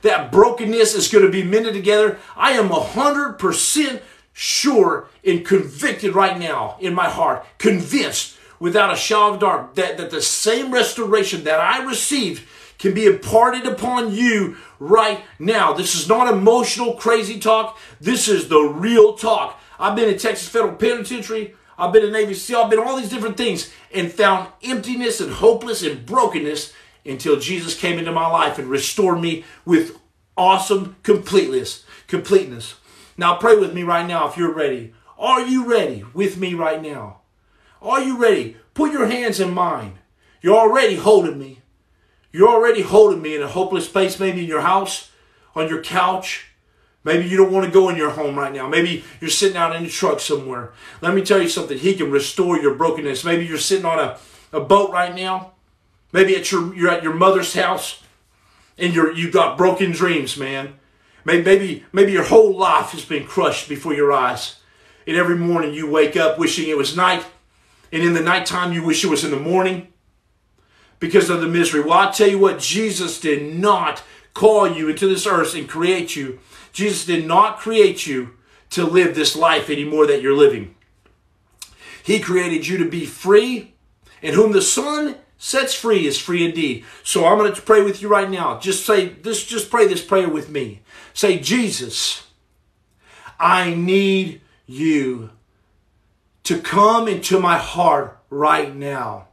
That 0.00 0.32
brokenness 0.32 0.94
is 0.94 1.08
going 1.08 1.24
to 1.24 1.30
be 1.30 1.44
mended 1.44 1.74
together. 1.74 2.18
I 2.36 2.52
am 2.52 2.70
100% 2.70 4.02
sure 4.32 5.08
and 5.24 5.46
convicted 5.46 6.14
right 6.14 6.38
now 6.38 6.76
in 6.80 6.94
my 6.94 7.08
heart, 7.08 7.46
convinced 7.58 8.36
without 8.58 8.92
a 8.92 8.96
shadow 8.96 9.34
of 9.34 9.40
doubt 9.40 9.74
that, 9.76 9.98
that 9.98 10.10
the 10.10 10.22
same 10.22 10.72
restoration 10.72 11.44
that 11.44 11.60
I 11.60 11.84
received 11.84 12.42
can 12.78 12.94
be 12.94 13.06
imparted 13.06 13.66
upon 13.66 14.12
you 14.12 14.56
right 14.80 15.22
now. 15.38 15.72
This 15.72 15.94
is 15.94 16.08
not 16.08 16.32
emotional, 16.32 16.94
crazy 16.94 17.38
talk. 17.38 17.78
This 18.00 18.26
is 18.26 18.48
the 18.48 18.60
real 18.60 19.14
talk. 19.14 19.60
I've 19.78 19.94
been 19.94 20.08
in 20.08 20.18
Texas 20.18 20.48
Federal 20.48 20.74
Penitentiary. 20.74 21.54
I've 21.78 21.92
been 21.92 22.04
in 22.04 22.12
Navy 22.12 22.34
SEAL. 22.34 22.60
I've 22.60 22.70
been 22.70 22.78
all 22.78 22.96
these 22.96 23.10
different 23.10 23.36
things 23.36 23.72
and 23.92 24.12
found 24.12 24.48
emptiness 24.62 25.20
and 25.20 25.32
hopeless 25.32 25.82
and 25.82 26.04
brokenness 26.04 26.72
until 27.04 27.40
Jesus 27.40 27.78
came 27.78 27.98
into 27.98 28.12
my 28.12 28.26
life 28.26 28.58
and 28.58 28.68
restored 28.68 29.20
me 29.20 29.44
with 29.64 29.98
awesome 30.36 30.96
completeness. 31.02 31.84
Completeness. 32.06 32.74
Now 33.16 33.36
pray 33.36 33.56
with 33.56 33.74
me 33.74 33.82
right 33.82 34.06
now 34.06 34.28
if 34.28 34.36
you're 34.36 34.54
ready. 34.54 34.94
Are 35.18 35.46
you 35.46 35.70
ready 35.70 36.04
with 36.14 36.36
me 36.38 36.54
right 36.54 36.82
now? 36.82 37.20
Are 37.80 38.00
you 38.00 38.16
ready? 38.16 38.56
Put 38.74 38.92
your 38.92 39.06
hands 39.06 39.40
in 39.40 39.52
mine. 39.52 39.98
You're 40.40 40.56
already 40.56 40.96
holding 40.96 41.38
me. 41.38 41.60
You're 42.32 42.48
already 42.48 42.82
holding 42.82 43.20
me 43.20 43.36
in 43.36 43.42
a 43.42 43.48
hopeless 43.48 43.88
place, 43.88 44.18
maybe 44.18 44.40
in 44.40 44.48
your 44.48 44.62
house, 44.62 45.10
on 45.54 45.68
your 45.68 45.82
couch. 45.82 46.51
Maybe 47.04 47.26
you 47.28 47.36
don't 47.36 47.52
want 47.52 47.66
to 47.66 47.72
go 47.72 47.88
in 47.88 47.96
your 47.96 48.10
home 48.10 48.38
right 48.38 48.52
now. 48.52 48.68
Maybe 48.68 49.04
you're 49.20 49.30
sitting 49.30 49.56
out 49.56 49.74
in 49.74 49.82
the 49.82 49.88
truck 49.88 50.20
somewhere. 50.20 50.72
Let 51.00 51.14
me 51.14 51.22
tell 51.22 51.42
you 51.42 51.48
something. 51.48 51.78
He 51.78 51.94
can 51.94 52.10
restore 52.10 52.58
your 52.58 52.74
brokenness. 52.74 53.24
Maybe 53.24 53.44
you're 53.44 53.58
sitting 53.58 53.84
on 53.84 53.98
a, 53.98 54.18
a 54.52 54.60
boat 54.60 54.92
right 54.92 55.14
now. 55.14 55.52
Maybe 56.12 56.36
at 56.36 56.52
your, 56.52 56.74
you're 56.74 56.90
at 56.90 57.02
your 57.02 57.14
mother's 57.14 57.54
house 57.54 58.02
and 58.78 58.94
you're, 58.94 59.12
you've 59.12 59.32
got 59.32 59.58
broken 59.58 59.90
dreams, 59.90 60.36
man. 60.36 60.74
Maybe, 61.24 61.42
maybe, 61.42 61.84
maybe 61.92 62.12
your 62.12 62.24
whole 62.24 62.56
life 62.56 62.90
has 62.90 63.04
been 63.04 63.24
crushed 63.24 63.68
before 63.68 63.94
your 63.94 64.12
eyes. 64.12 64.56
And 65.06 65.16
every 65.16 65.36
morning 65.36 65.74
you 65.74 65.90
wake 65.90 66.16
up 66.16 66.38
wishing 66.38 66.68
it 66.68 66.76
was 66.76 66.96
night 66.96 67.24
and 67.92 68.02
in 68.02 68.14
the 68.14 68.20
nighttime 68.20 68.72
you 68.72 68.82
wish 68.82 69.04
it 69.04 69.10
was 69.10 69.24
in 69.24 69.30
the 69.30 69.38
morning 69.38 69.88
because 70.98 71.28
of 71.28 71.40
the 71.40 71.48
misery. 71.48 71.80
Well, 71.80 71.98
I 71.98 72.10
tell 72.10 72.28
you 72.28 72.38
what, 72.38 72.58
Jesus 72.58 73.20
did 73.20 73.54
not 73.54 74.02
call 74.34 74.68
you 74.68 74.88
into 74.88 75.06
this 75.06 75.26
earth 75.26 75.54
and 75.54 75.68
create 75.68 76.16
you. 76.16 76.38
Jesus 76.72 77.04
did 77.04 77.26
not 77.26 77.58
create 77.58 78.06
you 78.06 78.30
to 78.70 78.84
live 78.84 79.14
this 79.14 79.36
life 79.36 79.68
anymore 79.68 80.06
that 80.06 80.22
you're 80.22 80.36
living. 80.36 80.74
He 82.02 82.18
created 82.18 82.66
you 82.66 82.78
to 82.78 82.88
be 82.88 83.04
free, 83.04 83.74
and 84.22 84.34
whom 84.34 84.52
the 84.52 84.62
Son 84.62 85.16
sets 85.38 85.74
free 85.74 86.06
is 86.06 86.18
free 86.18 86.44
indeed. 86.44 86.84
So 87.02 87.26
I'm 87.26 87.38
going 87.38 87.52
to 87.52 87.62
pray 87.62 87.82
with 87.82 88.00
you 88.00 88.08
right 88.08 88.30
now. 88.30 88.58
Just 88.58 88.86
say 88.86 89.08
this, 89.08 89.44
just 89.44 89.70
pray 89.70 89.86
this 89.86 90.04
prayer 90.04 90.28
with 90.28 90.48
me. 90.48 90.82
Say, 91.14 91.38
Jesus, 91.38 92.26
I 93.38 93.74
need 93.74 94.40
you 94.66 95.30
to 96.44 96.60
come 96.60 97.08
into 97.08 97.38
my 97.38 97.58
heart 97.58 98.18
right 98.30 98.74
now. 98.74 99.28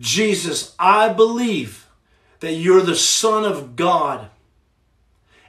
Jesus, 0.00 0.74
I 0.78 1.12
believe 1.12 1.88
that 2.40 2.54
you're 2.54 2.82
the 2.82 2.94
Son 2.94 3.44
of 3.44 3.76
God. 3.76 4.30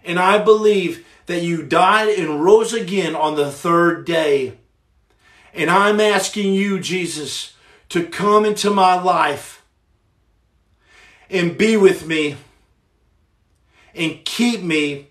And 0.09 0.17
I 0.17 0.39
believe 0.39 1.05
that 1.27 1.43
you 1.43 1.61
died 1.61 2.09
and 2.09 2.43
rose 2.43 2.73
again 2.73 3.15
on 3.15 3.35
the 3.35 3.51
third 3.51 4.07
day. 4.07 4.53
And 5.53 5.69
I'm 5.69 5.99
asking 5.99 6.55
you, 6.55 6.79
Jesus, 6.79 7.53
to 7.89 8.07
come 8.07 8.43
into 8.43 8.71
my 8.71 8.99
life 8.99 9.63
and 11.29 11.55
be 11.55 11.77
with 11.77 12.07
me 12.07 12.37
and 13.93 14.25
keep 14.25 14.63
me 14.63 15.09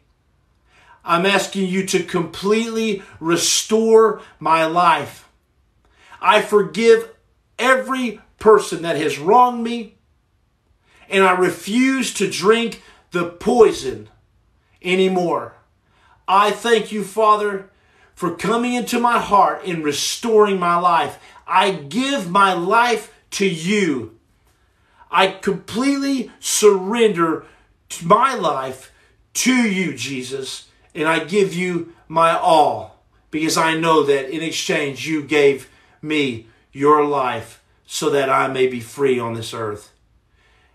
I'm 1.04 1.26
asking 1.26 1.68
you 1.68 1.86
to 1.86 2.02
completely 2.02 3.04
restore 3.20 4.20
my 4.40 4.66
life. 4.66 5.28
I 6.20 6.42
forgive 6.42 7.08
every 7.56 8.20
person 8.40 8.82
that 8.82 8.96
has 8.96 9.16
wronged 9.16 9.62
me, 9.62 9.94
and 11.08 11.22
I 11.22 11.30
refuse 11.30 12.12
to 12.14 12.28
drink 12.28 12.82
the 13.12 13.30
poison 13.30 14.10
anymore. 14.88 15.54
I 16.26 16.50
thank 16.50 16.92
you, 16.92 17.04
Father, 17.04 17.70
for 18.14 18.34
coming 18.34 18.74
into 18.74 18.98
my 18.98 19.18
heart 19.18 19.64
and 19.64 19.84
restoring 19.84 20.58
my 20.58 20.76
life. 20.76 21.18
I 21.46 21.70
give 21.70 22.30
my 22.30 22.52
life 22.52 23.14
to 23.32 23.48
you. 23.48 24.18
I 25.10 25.28
completely 25.28 26.30
surrender 26.40 27.46
my 28.02 28.34
life 28.34 28.92
to 29.34 29.54
you, 29.54 29.94
Jesus 29.94 30.68
and 30.98 31.06
I 31.06 31.20
give 31.20 31.54
you 31.54 31.94
my 32.08 32.36
all 32.36 33.04
because 33.30 33.56
I 33.56 33.78
know 33.78 34.02
that 34.02 34.30
in 34.30 34.42
exchange 34.42 35.06
you 35.06 35.22
gave 35.22 35.70
me 36.02 36.48
your 36.72 37.04
life 37.04 37.62
so 37.86 38.10
that 38.10 38.28
I 38.28 38.48
may 38.48 38.66
be 38.66 38.80
free 38.80 39.18
on 39.18 39.34
this 39.34 39.54
earth. 39.54 39.92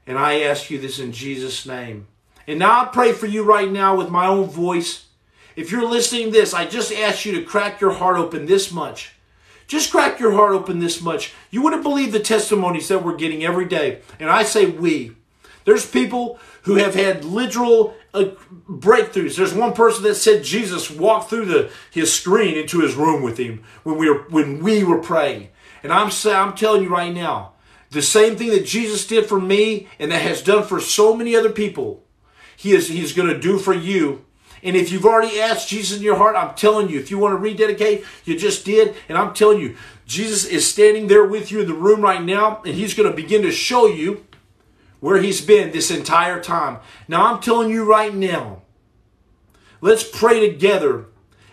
And 0.08 0.18
I 0.18 0.42
ask 0.42 0.70
you 0.70 0.80
this 0.80 0.98
in 0.98 1.12
Jesus' 1.12 1.66
name. 1.66 2.08
And 2.48 2.60
now 2.60 2.82
I 2.82 2.86
pray 2.86 3.14
for 3.14 3.28
you 3.28 3.44
right 3.44 3.72
now 3.72 3.96
with 3.96 4.10
my 4.10 4.28
own 4.28 4.50
voice. 4.50 5.06
If 5.56 5.72
you're 5.72 5.88
listening 5.88 6.32
this, 6.32 6.54
I 6.54 6.66
just 6.66 6.92
ask 6.92 7.26
you 7.26 7.34
to 7.34 7.44
crack 7.44 7.80
your 7.80 7.94
heart 7.94 8.18
open 8.18 8.46
this 8.46 8.72
much. 8.72 9.14
Just 9.68 9.92
crack 9.92 10.20
your 10.20 10.34
heart 10.34 10.54
open 10.54 10.80
this 10.80 11.02
much. 11.02 11.34
You 11.50 11.62
wouldn't 11.62 11.84
believe 11.84 12.12
the 12.12 12.20
testimonies 12.20 12.88
that 12.90 13.04
we're 13.04 13.16
getting 13.16 13.44
every 13.44 13.66
day. 13.66 14.02
And 14.20 14.30
I 14.30 14.44
say 14.44 14.66
we. 14.66 15.16
There's 15.66 15.90
people 15.90 16.40
who 16.64 16.76
have 16.76 16.96
had 16.96 17.24
literal 17.24 17.96
uh, 18.14 18.32
breakthroughs. 18.70 19.38
There's 19.38 19.54
one 19.54 19.74
person 19.74 20.04
that 20.04 20.16
said 20.16 20.44
Jesus 20.44 20.92
walked 20.92 21.30
through 21.30 21.46
the, 21.46 21.72
his 21.92 22.14
screen 22.14 22.58
into 22.58 22.82
his 22.82 22.96
room 22.96 23.24
with 23.24 23.38
him 23.38 23.64
when 23.84 23.98
we 23.98 24.10
were 24.10 24.24
when 24.30 24.62
we 24.62 24.84
were 24.84 25.00
praying. 25.00 25.50
And 25.82 25.92
I'm 25.92 26.12
I'm 26.26 26.54
telling 26.54 26.84
you 26.84 26.90
right 26.90 27.14
now, 27.14 27.54
the 27.92 28.02
same 28.02 28.36
thing 28.36 28.50
that 28.50 28.66
Jesus 28.66 29.08
did 29.08 29.26
for 29.26 29.40
me 29.40 29.88
and 30.00 30.12
that 30.12 30.22
has 30.22 30.42
done 30.42 30.64
for 30.64 30.80
so 30.80 31.16
many 31.16 31.36
other 31.36 31.52
people, 31.52 32.03
he 32.56 32.74
is 32.74 32.88
he's 32.88 33.14
going 33.14 33.30
to 33.30 33.40
do 33.40 33.58
for 33.58 33.74
you 33.74 34.24
and 34.64 34.78
if 34.78 34.92
you've 34.92 35.06
already 35.06 35.42
asked 35.42 35.68
Jesus 35.68 35.98
in 35.98 36.04
your 36.04 36.16
heart, 36.16 36.38
I'm 36.38 36.56
telling 36.56 36.90
you, 36.90 36.98
if 36.98 37.12
you 37.12 37.18
want 37.18 37.34
to 37.34 37.38
rededicate, 37.38 38.06
you 38.24 38.40
just 38.40 38.64
did. 38.64 38.96
And 39.10 39.18
I'm 39.18 39.34
telling 39.34 39.60
you, 39.60 39.76
Jesus 40.06 40.46
is 40.46 40.70
standing 40.70 41.08
there 41.08 41.26
with 41.26 41.52
you 41.52 41.60
in 41.60 41.68
the 41.68 41.74
room 41.74 42.00
right 42.00 42.24
now, 42.24 42.62
and 42.66 42.74
he's 42.74 42.94
going 42.94 43.10
to 43.10 43.16
begin 43.16 43.42
to 43.42 43.52
show 43.52 43.88
you 43.88 44.26
where 45.02 45.22
he's 45.22 45.42
been 45.42 45.72
this 45.72 45.92
entire 45.92 46.42
time. 46.42 46.80
Now, 47.10 47.26
I'm 47.26 47.42
telling 47.42 47.70
you 47.70 47.84
right 47.84 48.16
now, 48.16 48.62
let's 49.82 50.04
pray 50.10 50.50
together. 50.50 51.08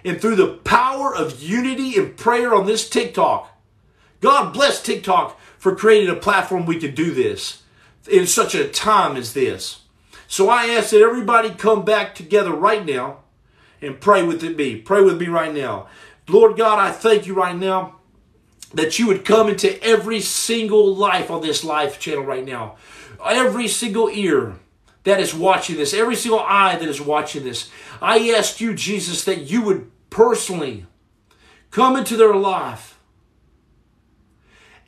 And 0.04 0.20
through 0.20 0.36
the 0.36 0.54
power 0.58 1.14
of 1.14 1.42
unity 1.42 1.96
and 1.98 2.16
prayer 2.16 2.54
on 2.54 2.66
this 2.66 2.88
TikTok, 2.88 3.50
God 4.20 4.52
bless 4.54 4.80
TikTok 4.80 5.38
for 5.58 5.74
creating 5.74 6.10
a 6.10 6.16
platform 6.16 6.64
we 6.64 6.78
could 6.78 6.94
do 6.94 7.12
this 7.12 7.64
in 8.08 8.26
such 8.26 8.54
a 8.54 8.68
time 8.68 9.16
as 9.16 9.34
this. 9.34 9.79
So 10.30 10.48
I 10.48 10.66
ask 10.66 10.90
that 10.90 11.02
everybody 11.02 11.50
come 11.50 11.84
back 11.84 12.14
together 12.14 12.52
right 12.52 12.86
now 12.86 13.24
and 13.82 14.00
pray 14.00 14.22
with 14.22 14.44
me. 14.44 14.76
Pray 14.76 15.02
with 15.02 15.20
me 15.20 15.26
right 15.26 15.52
now. 15.52 15.88
Lord 16.28 16.56
God, 16.56 16.78
I 16.78 16.92
thank 16.92 17.26
you 17.26 17.34
right 17.34 17.56
now 17.56 17.96
that 18.72 18.96
you 18.96 19.08
would 19.08 19.24
come 19.24 19.48
into 19.48 19.82
every 19.82 20.20
single 20.20 20.94
life 20.94 21.32
on 21.32 21.42
this 21.42 21.64
life 21.64 21.98
channel 21.98 22.22
right 22.22 22.46
now. 22.46 22.76
Every 23.26 23.66
single 23.66 24.08
ear 24.08 24.54
that 25.02 25.18
is 25.18 25.34
watching 25.34 25.74
this, 25.74 25.92
every 25.92 26.14
single 26.14 26.38
eye 26.38 26.76
that 26.76 26.88
is 26.88 27.00
watching 27.00 27.42
this. 27.42 27.68
I 28.00 28.30
ask 28.30 28.60
you, 28.60 28.72
Jesus, 28.72 29.24
that 29.24 29.50
you 29.50 29.62
would 29.62 29.90
personally 30.10 30.86
come 31.72 31.96
into 31.96 32.16
their 32.16 32.36
life 32.36 32.89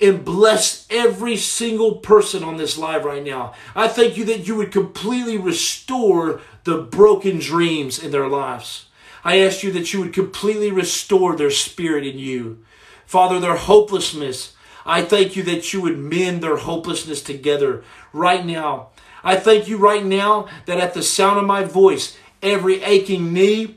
and 0.03 0.25
bless 0.25 0.87
every 0.91 1.37
single 1.37 1.97
person 1.97 2.43
on 2.43 2.57
this 2.57 2.77
live 2.77 3.05
right 3.05 3.23
now. 3.23 3.55
I 3.75 3.87
thank 3.87 4.17
you 4.17 4.25
that 4.27 4.49
you 4.49 4.57
would 4.57 4.73
completely 4.73 5.39
restore 5.39 6.41
the 6.65 6.79
broken 6.79 7.39
dreams 7.39 8.03
in 8.03 8.11
their 8.11 8.29
lives. 8.29 8.87
I 9.25 9.39
ask 9.39 9.63
you 9.63 9.71
that 9.73 9.93
you 9.93 10.01
would 10.01 10.13
completely 10.13 10.73
restore 10.73 11.37
their 11.37 11.51
spirit 11.51 12.05
in 12.05 12.19
you. 12.19 12.65
Father, 13.07 13.39
their 13.39 13.57
hopelessness, 13.57 14.55
I 14.85 15.03
thank 15.03 15.37
you 15.37 15.45
that 15.45 15.73
you 15.73 15.81
would 15.83 15.99
mend 15.99 16.43
their 16.43 16.57
hopelessness 16.57 17.23
together 17.23 17.85
right 18.13 18.45
now. 18.45 18.89
I 19.23 19.37
thank 19.37 19.69
you 19.69 19.79
right 19.79 20.05
now 20.05 20.49
that 20.67 20.79
at 20.79 20.95
the 20.95 21.03
sound 21.03 21.39
of 21.39 21.45
my 21.45 21.63
voice, 21.63 22.17
every 22.43 22.83
aching 22.83 23.33
knee, 23.33 23.77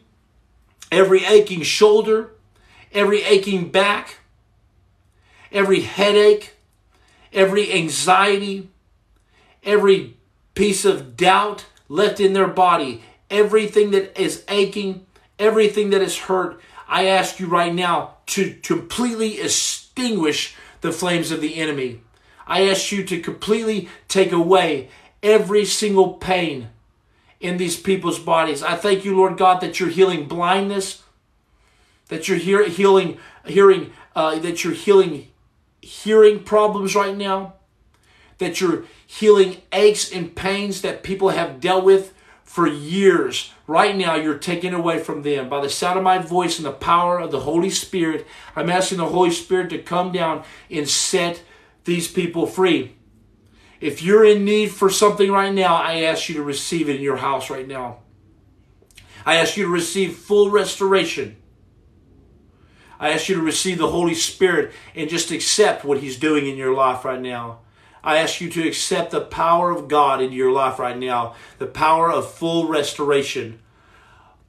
every 0.91 1.23
aching 1.23 1.61
shoulder, 1.61 2.31
every 2.91 3.21
aching 3.21 3.69
back, 3.69 4.17
every 5.51 5.81
headache, 5.81 6.55
every 7.33 7.71
anxiety, 7.73 8.69
every 9.63 10.17
piece 10.53 10.85
of 10.85 11.17
doubt 11.17 11.65
left 11.89 12.19
in 12.19 12.33
their 12.33 12.47
body, 12.47 13.03
everything 13.29 13.91
that 13.91 14.19
is 14.19 14.43
aching, 14.47 15.05
everything 15.37 15.89
that 15.91 16.01
is 16.01 16.17
hurt, 16.17 16.59
I 16.87 17.07
ask 17.07 17.39
you 17.39 17.47
right 17.47 17.73
now 17.73 18.15
to 18.27 18.55
completely 18.63 19.41
extinguish 19.41 20.55
the 20.81 20.91
flames 20.91 21.31
of 21.31 21.41
the 21.41 21.55
enemy. 21.55 22.01
I 22.47 22.67
ask 22.69 22.91
you 22.91 23.03
to 23.05 23.19
completely 23.19 23.89
take 24.07 24.31
away 24.31 24.89
every 25.23 25.65
single 25.65 26.13
pain 26.13 26.69
in 27.39 27.57
these 27.57 27.79
people's 27.79 28.19
bodies. 28.19 28.61
I 28.61 28.75
thank 28.75 29.03
you, 29.03 29.17
Lord 29.17 29.37
God, 29.37 29.61
that 29.61 29.79
you're 29.79 29.89
healing 29.89 30.27
blindness, 30.27 31.03
that 32.07 32.27
you're 32.27 32.37
healing, 32.37 33.17
hearing, 33.45 33.93
uh, 34.15 34.39
that 34.39 34.63
you're 34.63 34.73
healing 34.73 35.27
hearing 35.85 36.43
problems 36.43 36.95
right 36.95 37.15
now, 37.15 37.53
that 38.39 38.59
you're 38.59 38.85
healing 39.05 39.61
aches 39.71 40.11
and 40.11 40.35
pains 40.35 40.81
that 40.81 41.03
people 41.03 41.29
have 41.29 41.59
dealt 41.59 41.83
with 41.85 42.13
for 42.43 42.67
years. 42.67 43.51
Right 43.67 43.95
now, 43.95 44.15
you're 44.15 44.37
taken 44.37 44.73
away 44.73 44.99
from 44.99 45.21
them. 45.21 45.47
By 45.47 45.61
the 45.61 45.69
sound 45.69 45.97
of 45.97 46.03
my 46.03 46.17
voice 46.17 46.57
and 46.57 46.65
the 46.65 46.71
power 46.71 47.19
of 47.19 47.31
the 47.31 47.41
Holy 47.41 47.69
Spirit, 47.69 48.25
I'm 48.55 48.69
asking 48.69 48.97
the 48.97 49.05
Holy 49.05 49.31
Spirit 49.31 49.69
to 49.69 49.77
come 49.79 50.11
down 50.11 50.43
and 50.71 50.89
set 50.89 51.43
these 51.83 52.11
people 52.11 52.47
free. 52.47 52.95
If 53.79 54.01
you're 54.01 54.25
in 54.25 54.43
need 54.43 54.71
for 54.71 54.89
something 54.89 55.31
right 55.31 55.53
now, 55.53 55.75
I 55.75 56.01
ask 56.01 56.29
you 56.29 56.35
to 56.35 56.43
receive 56.43 56.89
it 56.89 56.95
in 56.95 57.01
your 57.01 57.17
house 57.17 57.49
right 57.49 57.67
now. 57.67 57.99
I 59.25 59.35
ask 59.35 59.57
you 59.57 59.65
to 59.65 59.71
receive 59.71 60.15
full 60.15 60.49
restoration. 60.49 61.37
I 63.05 63.11
ask 63.11 63.29
you 63.29 63.35
to 63.35 63.41
receive 63.41 63.77
the 63.77 63.91
Holy 63.91 64.15
Spirit 64.15 64.73
and 64.95 65.07
just 65.07 65.29
accept 65.29 65.85
what 65.85 65.99
He's 65.99 66.17
doing 66.17 66.47
in 66.47 66.57
your 66.57 66.73
life 66.73 67.05
right 67.05 67.21
now. 67.21 67.59
I 68.03 68.17
ask 68.17 68.41
you 68.41 68.49
to 68.49 68.67
accept 68.67 69.11
the 69.11 69.21
power 69.21 69.69
of 69.69 69.87
God 69.87 70.23
in 70.23 70.31
your 70.31 70.51
life 70.51 70.79
right 70.79 70.97
now, 70.97 71.35
the 71.59 71.67
power 71.67 72.11
of 72.11 72.33
full 72.33 72.67
restoration. 72.67 73.59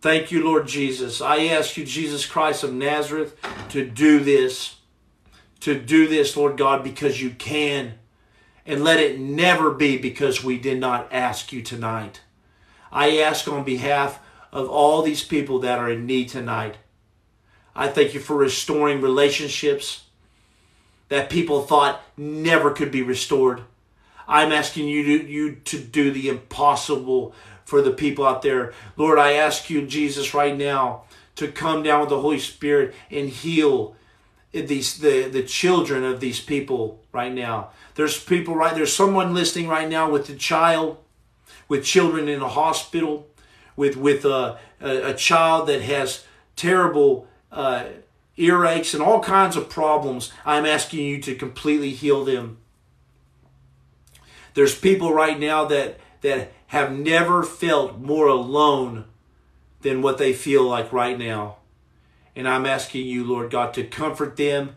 Thank 0.00 0.32
you, 0.32 0.42
Lord 0.42 0.66
Jesus. 0.66 1.20
I 1.20 1.44
ask 1.48 1.76
you, 1.76 1.84
Jesus 1.84 2.24
Christ 2.24 2.64
of 2.64 2.72
Nazareth, 2.72 3.36
to 3.68 3.84
do 3.84 4.20
this. 4.20 4.76
To 5.60 5.78
do 5.78 6.08
this, 6.08 6.34
Lord 6.34 6.56
God, 6.56 6.82
because 6.82 7.20
you 7.20 7.32
can. 7.32 7.98
And 8.64 8.82
let 8.82 8.98
it 8.98 9.20
never 9.20 9.70
be 9.70 9.98
because 9.98 10.42
we 10.42 10.56
did 10.56 10.80
not 10.80 11.12
ask 11.12 11.52
you 11.52 11.60
tonight. 11.60 12.22
I 12.90 13.18
ask 13.18 13.46
on 13.48 13.64
behalf 13.64 14.18
of 14.50 14.66
all 14.70 15.02
these 15.02 15.22
people 15.22 15.58
that 15.58 15.78
are 15.78 15.90
in 15.90 16.06
need 16.06 16.30
tonight 16.30 16.78
I 17.76 17.88
thank 17.88 18.14
you 18.14 18.20
for 18.20 18.36
restoring 18.36 19.00
relationships 19.00 20.04
that 21.08 21.30
people 21.30 21.62
thought 21.62 22.02
never 22.16 22.70
could 22.70 22.90
be 22.90 23.02
restored. 23.02 23.62
I'm 24.26 24.50
asking 24.50 24.88
you 24.88 25.04
to, 25.04 25.26
you 25.28 25.54
to 25.54 25.78
do 25.78 26.10
the 26.10 26.28
impossible 26.28 27.34
for 27.64 27.82
the 27.82 27.92
people 27.92 28.26
out 28.26 28.42
there. 28.42 28.72
Lord, 28.96 29.18
I 29.18 29.32
ask 29.32 29.70
you, 29.70 29.86
Jesus, 29.86 30.34
right 30.34 30.56
now 30.56 31.02
to 31.36 31.48
come 31.48 31.82
down 31.82 32.00
with 32.00 32.08
the 32.08 32.20
Holy 32.20 32.38
Spirit 32.38 32.94
and 33.10 33.28
heal 33.28 33.94
these 34.52 34.98
the, 34.98 35.28
the 35.28 35.42
children 35.42 36.02
of 36.02 36.20
these 36.20 36.40
people 36.40 37.02
right 37.12 37.32
now. 37.32 37.70
There's 37.94 38.22
people 38.22 38.54
right 38.54 38.74
there's 38.74 38.94
someone 38.94 39.34
listening 39.34 39.68
right 39.68 39.88
now 39.88 40.10
with 40.10 40.28
a 40.30 40.34
child, 40.34 40.96
with 41.68 41.84
children 41.84 42.28
in 42.28 42.40
a 42.40 42.48
hospital, 42.48 43.28
with 43.76 43.96
with 43.96 44.24
a, 44.24 44.58
a, 44.80 45.10
a 45.10 45.14
child 45.14 45.68
that 45.68 45.82
has 45.82 46.24
terrible 46.56 47.28
uh, 47.56 47.86
earaches, 48.38 48.94
and 48.94 49.02
all 49.02 49.20
kinds 49.20 49.56
of 49.56 49.70
problems, 49.70 50.30
I'm 50.44 50.66
asking 50.66 51.04
you 51.04 51.20
to 51.22 51.34
completely 51.34 51.90
heal 51.90 52.24
them. 52.24 52.58
There's 54.54 54.78
people 54.78 55.12
right 55.12 55.40
now 55.40 55.64
that, 55.64 55.98
that 56.20 56.52
have 56.68 56.92
never 56.92 57.42
felt 57.42 57.98
more 57.98 58.28
alone 58.28 59.06
than 59.80 60.02
what 60.02 60.18
they 60.18 60.32
feel 60.32 60.64
like 60.64 60.92
right 60.92 61.18
now. 61.18 61.56
And 62.34 62.46
I'm 62.46 62.66
asking 62.66 63.06
you, 63.06 63.24
Lord 63.24 63.50
God, 63.50 63.72
to 63.74 63.84
comfort 63.84 64.36
them 64.36 64.76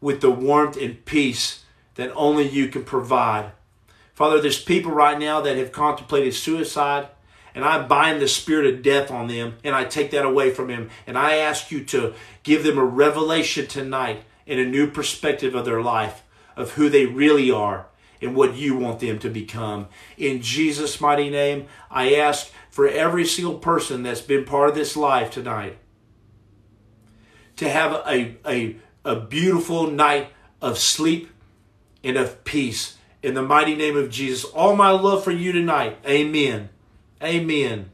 with 0.00 0.20
the 0.20 0.30
warmth 0.30 0.76
and 0.76 1.04
peace 1.04 1.64
that 1.96 2.12
only 2.14 2.48
you 2.48 2.68
can 2.68 2.84
provide. 2.84 3.52
Father, 4.12 4.40
there's 4.40 4.62
people 4.62 4.92
right 4.92 5.18
now 5.18 5.40
that 5.40 5.56
have 5.56 5.72
contemplated 5.72 6.34
suicide 6.34 7.08
and 7.54 7.64
I 7.64 7.86
bind 7.86 8.20
the 8.20 8.28
spirit 8.28 8.72
of 8.72 8.82
death 8.82 9.10
on 9.10 9.28
them 9.28 9.56
and 9.62 9.74
I 9.74 9.84
take 9.84 10.10
that 10.10 10.24
away 10.24 10.50
from 10.50 10.68
him. 10.68 10.90
And 11.06 11.16
I 11.16 11.36
ask 11.36 11.70
you 11.70 11.84
to 11.84 12.14
give 12.42 12.64
them 12.64 12.78
a 12.78 12.84
revelation 12.84 13.66
tonight 13.66 14.24
and 14.46 14.58
a 14.58 14.64
new 14.64 14.90
perspective 14.90 15.54
of 15.54 15.64
their 15.64 15.80
life, 15.80 16.22
of 16.56 16.72
who 16.72 16.88
they 16.88 17.06
really 17.06 17.50
are 17.50 17.86
and 18.20 18.34
what 18.34 18.56
you 18.56 18.76
want 18.76 19.00
them 19.00 19.18
to 19.20 19.28
become. 19.28 19.86
In 20.16 20.42
Jesus' 20.42 21.00
mighty 21.00 21.30
name, 21.30 21.66
I 21.90 22.14
ask 22.14 22.50
for 22.70 22.88
every 22.88 23.24
single 23.24 23.58
person 23.58 24.02
that's 24.02 24.20
been 24.20 24.44
part 24.44 24.70
of 24.70 24.74
this 24.74 24.96
life 24.96 25.30
tonight 25.30 25.78
to 27.56 27.68
have 27.68 27.92
a, 27.92 28.36
a, 28.46 28.76
a 29.04 29.20
beautiful 29.20 29.88
night 29.88 30.28
of 30.60 30.78
sleep 30.78 31.30
and 32.02 32.16
of 32.16 32.42
peace. 32.44 32.96
In 33.22 33.34
the 33.34 33.42
mighty 33.42 33.74
name 33.76 33.96
of 33.96 34.10
Jesus, 34.10 34.44
all 34.44 34.74
my 34.74 34.90
love 34.90 35.22
for 35.22 35.30
you 35.30 35.52
tonight. 35.52 35.98
Amen. 36.06 36.68
Amen. 37.24 37.90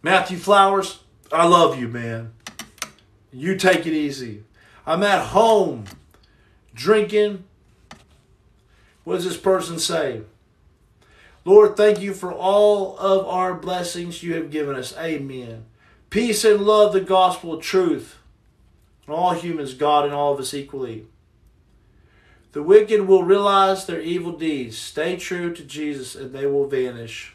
Matthew 0.00 0.38
Flowers, 0.38 1.00
I 1.32 1.46
love 1.46 1.78
you, 1.78 1.88
man. 1.88 2.32
You 3.32 3.56
take 3.56 3.86
it 3.86 3.92
easy. 3.92 4.44
I'm 4.86 5.02
at 5.02 5.28
home 5.28 5.86
drinking. 6.72 7.44
What 9.02 9.16
does 9.16 9.24
this 9.24 9.36
person 9.36 9.78
say? 9.78 10.22
Lord, 11.44 11.76
thank 11.76 12.00
you 12.00 12.14
for 12.14 12.32
all 12.32 12.96
of 12.98 13.26
our 13.26 13.54
blessings 13.54 14.22
you 14.22 14.34
have 14.34 14.50
given 14.50 14.76
us. 14.76 14.96
Amen. 14.96 15.64
Peace 16.10 16.44
and 16.44 16.64
love, 16.64 16.92
the 16.92 17.00
gospel, 17.00 17.58
truth. 17.58 18.18
all 19.08 19.32
humans, 19.34 19.74
God 19.74 20.04
and 20.04 20.14
all 20.14 20.32
of 20.32 20.40
us 20.40 20.54
equally. 20.54 21.06
The 22.52 22.62
wicked 22.62 23.08
will 23.08 23.24
realize 23.24 23.84
their 23.84 24.00
evil 24.00 24.32
deeds. 24.32 24.78
Stay 24.78 25.16
true 25.16 25.52
to 25.52 25.64
Jesus 25.64 26.14
and 26.14 26.32
they 26.32 26.46
will 26.46 26.68
vanish. 26.68 27.33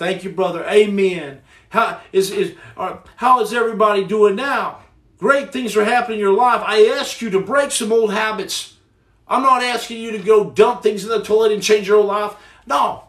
Thank 0.00 0.24
you, 0.24 0.30
brother. 0.30 0.64
Amen. 0.64 1.42
How 1.68 2.00
is, 2.10 2.30
is, 2.30 2.54
are, 2.74 3.02
how 3.16 3.42
is 3.42 3.52
everybody 3.52 4.02
doing 4.02 4.34
now? 4.34 4.78
Great 5.18 5.52
things 5.52 5.76
are 5.76 5.84
happening 5.84 6.20
in 6.20 6.24
your 6.24 6.32
life. 6.32 6.62
I 6.64 6.86
ask 6.98 7.20
you 7.20 7.28
to 7.28 7.38
break 7.38 7.70
some 7.70 7.92
old 7.92 8.10
habits. 8.10 8.78
I'm 9.28 9.42
not 9.42 9.62
asking 9.62 10.00
you 10.00 10.12
to 10.12 10.18
go 10.18 10.52
dump 10.52 10.82
things 10.82 11.04
in 11.04 11.10
the 11.10 11.22
toilet 11.22 11.52
and 11.52 11.62
change 11.62 11.86
your 11.86 11.98
whole 11.98 12.06
life. 12.06 12.34
No. 12.66 13.08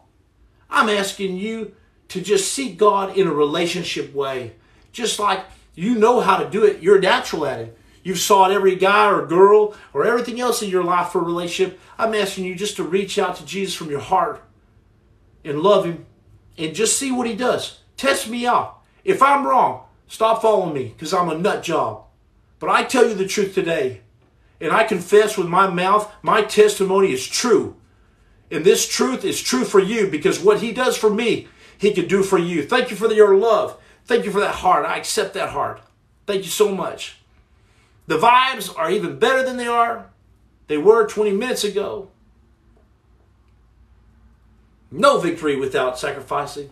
I'm 0.70 0.90
asking 0.90 1.38
you 1.38 1.74
to 2.10 2.20
just 2.20 2.52
seek 2.52 2.78
God 2.78 3.16
in 3.16 3.26
a 3.26 3.34
relationship 3.34 4.14
way. 4.14 4.56
Just 4.92 5.18
like 5.18 5.46
you 5.74 5.96
know 5.96 6.20
how 6.20 6.44
to 6.44 6.50
do 6.50 6.66
it, 6.66 6.84
you're 6.84 7.00
natural 7.00 7.46
at 7.46 7.62
it. 7.62 7.78
You've 8.04 8.20
sought 8.20 8.52
every 8.52 8.76
guy 8.76 9.10
or 9.10 9.26
girl 9.26 9.78
or 9.94 10.06
everything 10.06 10.42
else 10.42 10.62
in 10.62 10.70
your 10.70 10.84
life 10.84 11.14
for 11.14 11.22
a 11.22 11.24
relationship. 11.24 11.80
I'm 11.98 12.14
asking 12.14 12.44
you 12.44 12.54
just 12.54 12.76
to 12.76 12.84
reach 12.84 13.18
out 13.18 13.38
to 13.38 13.46
Jesus 13.46 13.76
from 13.76 13.90
your 13.90 14.02
heart 14.02 14.44
and 15.46 15.62
love 15.62 15.86
him 15.86 16.06
and 16.62 16.76
just 16.76 16.98
see 16.98 17.12
what 17.12 17.28
he 17.28 17.36
does. 17.36 17.80
Test 17.98 18.30
me 18.30 18.46
out. 18.46 18.82
If 19.04 19.22
I'm 19.22 19.46
wrong, 19.46 19.86
stop 20.08 20.42
following 20.42 20.74
me 20.74 20.94
because 20.96 21.14
I'm 21.14 21.30
a 21.30 21.38
nut 21.38 21.64
job. 21.64 22.04
But 22.60 22.70
I 22.70 22.84
tell 22.84 23.08
you 23.08 23.16
the 23.16 23.28
truth 23.28 23.56
today, 23.56 24.02
and 24.60 24.72
I 24.72 24.84
confess 24.84 25.38
with 25.38 25.48
my 25.48 25.68
mouth, 25.68 26.12
my 26.22 26.44
testimony 26.44 27.12
is 27.12 27.26
true. 27.26 27.76
And 28.52 28.64
this 28.64 28.88
truth 28.88 29.26
is 29.26 29.42
true 29.42 29.64
for 29.64 29.80
you 29.80 30.08
because 30.08 30.40
what 30.40 30.62
he 30.62 30.72
does 30.72 30.96
for 30.96 31.10
me, 31.10 31.48
he 31.78 31.94
can 31.94 32.08
do 32.08 32.22
for 32.22 32.38
you. 32.38 32.64
Thank 32.64 32.92
you 32.92 32.96
for 32.96 33.12
your 33.12 33.36
love. 33.36 33.78
Thank 34.06 34.26
you 34.26 34.32
for 34.32 34.42
that 34.42 34.56
heart. 34.56 34.86
I 34.86 34.98
accept 34.98 35.34
that 35.34 35.50
heart. 35.50 35.82
Thank 36.28 36.44
you 36.44 36.50
so 36.50 36.76
much. 36.76 37.18
The 38.06 38.20
vibes 38.20 38.78
are 38.78 38.92
even 38.92 39.18
better 39.18 39.42
than 39.42 39.58
they 39.58 39.68
are. 39.68 40.12
They 40.68 40.78
were 40.78 41.08
20 41.08 41.32
minutes 41.32 41.64
ago. 41.64 42.11
No 44.92 45.18
victory 45.18 45.56
without 45.56 45.98
sacrificing. 45.98 46.70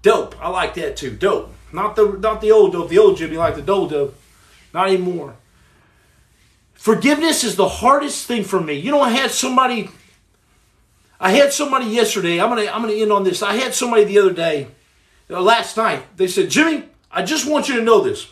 Dope. 0.00 0.34
I 0.42 0.48
like 0.48 0.74
that 0.74 0.96
too. 0.96 1.10
Dope. 1.10 1.54
Not 1.72 1.94
the 1.94 2.18
not 2.18 2.40
the 2.40 2.50
old 2.50 2.72
dope. 2.72 2.88
The 2.88 2.98
old 2.98 3.16
Jimmy 3.18 3.36
like 3.36 3.54
the 3.54 3.62
dope 3.62 3.90
dope. 3.90 4.18
Not 4.72 4.88
anymore. 4.88 5.36
Forgiveness 6.74 7.44
is 7.44 7.54
the 7.54 7.68
hardest 7.68 8.26
thing 8.26 8.42
for 8.42 8.60
me. 8.60 8.74
You 8.74 8.90
know, 8.90 9.00
I 9.00 9.10
had 9.10 9.30
somebody. 9.30 9.90
I 11.20 11.30
had 11.30 11.52
somebody 11.52 11.86
yesterday. 11.86 12.40
I'm 12.40 12.48
gonna 12.48 12.70
I'm 12.70 12.82
gonna 12.82 12.94
end 12.94 13.12
on 13.12 13.22
this. 13.22 13.42
I 13.42 13.54
had 13.54 13.74
somebody 13.74 14.04
the 14.04 14.18
other 14.18 14.32
day, 14.32 14.66
uh, 15.30 15.40
last 15.40 15.76
night. 15.76 16.16
They 16.16 16.26
said, 16.26 16.50
Jimmy, 16.50 16.84
I 17.10 17.22
just 17.22 17.48
want 17.48 17.68
you 17.68 17.76
to 17.76 17.82
know 17.82 18.00
this. 18.00 18.28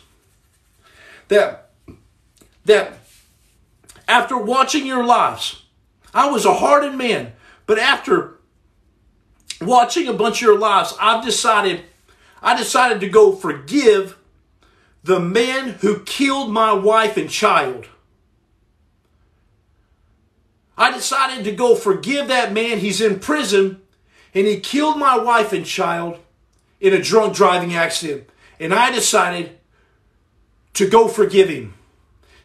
That 1.29 1.69
that 2.65 2.99
after 4.07 4.37
watching 4.37 4.85
your 4.85 5.05
lives, 5.05 5.63
I 6.13 6.29
was 6.29 6.43
a 6.43 6.55
hardened 6.55 6.97
man, 6.97 7.31
but 7.65 7.79
after 7.79 8.40
watching 9.61 10.07
a 10.07 10.13
bunch 10.13 10.37
of 10.37 10.41
your 10.41 10.59
lives, 10.59 10.93
I've 10.99 11.23
decided, 11.23 11.83
I 12.41 12.57
decided 12.57 12.99
to 13.01 13.09
go 13.09 13.33
forgive 13.33 14.17
the 15.03 15.19
man 15.19 15.69
who 15.81 16.03
killed 16.03 16.51
my 16.51 16.73
wife 16.73 17.17
and 17.17 17.29
child. 17.29 17.87
I 20.77 20.91
decided 20.91 21.43
to 21.45 21.51
go 21.51 21.75
forgive 21.75 22.27
that 22.27 22.53
man. 22.53 22.79
He's 22.79 23.01
in 23.01 23.19
prison 23.19 23.81
and 24.33 24.47
he 24.47 24.59
killed 24.59 24.97
my 24.97 25.17
wife 25.17 25.53
and 25.53 25.65
child 25.65 26.19
in 26.79 26.93
a 26.93 27.01
drunk 27.01 27.35
driving 27.35 27.75
accident. 27.75 28.29
And 28.59 28.73
I 28.73 28.91
decided 28.91 29.57
to 30.73 30.89
go 30.89 31.07
forgive 31.07 31.49
him. 31.49 31.73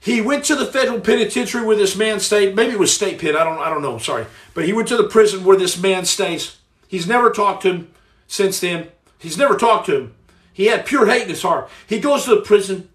He 0.01 0.21
went 0.21 0.45
to 0.45 0.55
the 0.55 0.67
federal 0.67 1.01
penitentiary 1.01 1.65
where 1.65 1.77
this 1.77 1.97
man 1.97 2.21
stayed. 2.21 2.55
Maybe 2.55 2.73
it 2.73 2.79
was 2.79 2.95
state 2.95 3.19
pen. 3.21 3.37
I 3.37 3.45
don't, 3.45 3.59
I 3.59 3.71
don't 3.71 3.83
know. 3.83 3.99
Sorry. 3.99 4.27
But 4.55 4.65
he 4.65 4.73
went 4.73 4.89
to 4.89 4.97
the 4.97 5.09
prison 5.09 5.45
where 5.45 5.57
this 5.57 5.81
man 5.81 6.05
stays. 6.05 6.59
He's 6.89 7.07
never 7.07 7.31
talked 7.31 7.63
to 7.63 7.73
him 7.73 7.93
since 8.27 8.61
then. 8.61 8.89
He's 9.19 9.39
never 9.39 9.57
talked 9.57 9.87
to 9.87 9.97
him. 9.97 10.15
He 10.53 10.67
had 10.67 10.87
pure 10.87 11.07
hate 11.07 11.23
in 11.23 11.29
his 11.29 11.43
heart. 11.43 11.69
He 11.87 12.01
goes 12.01 12.25
to 12.25 12.31
the 12.31 12.41
prison. 12.41 12.89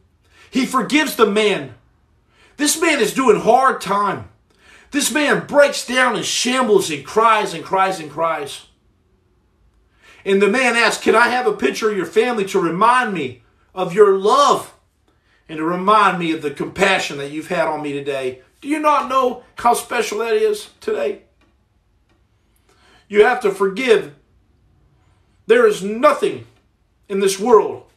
He 0.50 0.66
forgives 0.66 1.16
the 1.16 1.26
man. 1.26 1.76
This 2.58 2.80
man 2.80 3.00
is 3.00 3.14
doing 3.14 3.40
hard 3.42 3.82
time. 3.82 4.30
This 4.92 5.12
man 5.12 5.48
breaks 5.48 5.86
down 5.86 6.16
and 6.16 6.26
shambles 6.26 6.90
and 6.90 7.06
cries 7.06 7.54
and 7.54 7.64
cries 7.64 8.00
and 8.00 8.12
cries. 8.12 8.66
And 10.26 10.42
the 10.42 10.50
man 10.50 10.76
asks, 10.76 11.04
Can 11.04 11.16
I 11.16 11.30
have 11.30 11.48
a 11.48 11.54
picture 11.54 11.90
of 11.90 11.98
your 11.98 12.06
family 12.06 12.46
to 12.46 12.60
remind 12.60 13.14
me 13.14 13.44
of 13.74 13.94
your 13.94 14.18
love? 14.18 14.74
and 15.52 15.58
to 15.58 15.66
remind 15.66 16.18
me 16.18 16.32
of 16.32 16.42
the 16.42 16.50
compassion 16.50 17.18
that 17.18 17.30
you've 17.30 17.50
had 17.50 17.68
on 17.68 17.82
me 17.82 17.92
today. 17.92 18.42
Do 18.62 18.70
you 18.70 18.80
not 18.80 19.10
know 19.10 19.44
how 19.56 19.74
special 19.74 20.20
that 20.20 20.34
is 20.34 20.70
today? 20.80 21.24
You 23.12 23.26
have 23.26 23.42
to 23.42 23.52
forgive. 23.52 24.16
There 25.46 25.68
is 25.68 25.84
nothing 25.84 26.48
in 27.10 27.20
this 27.20 27.38
world 27.38 27.92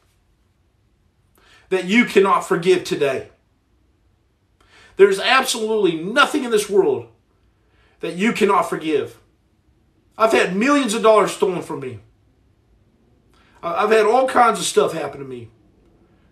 that 1.68 1.84
you 1.84 2.04
cannot 2.04 2.40
forgive 2.40 2.82
today. 2.82 3.28
There's 4.96 5.20
absolutely 5.20 6.02
nothing 6.02 6.42
in 6.42 6.50
this 6.50 6.68
world 6.68 7.06
that 8.00 8.16
you 8.16 8.32
cannot 8.32 8.62
forgive. 8.62 9.20
I've 10.18 10.32
had 10.32 10.56
millions 10.56 10.94
of 10.94 11.04
dollars 11.04 11.30
stolen 11.30 11.62
from 11.62 11.78
me. 11.78 12.00
I've 13.62 13.92
had 13.92 14.06
all 14.06 14.26
kinds 14.26 14.58
of 14.58 14.66
stuff 14.66 14.94
happen 14.94 15.20
to 15.20 15.24
me 15.24 15.48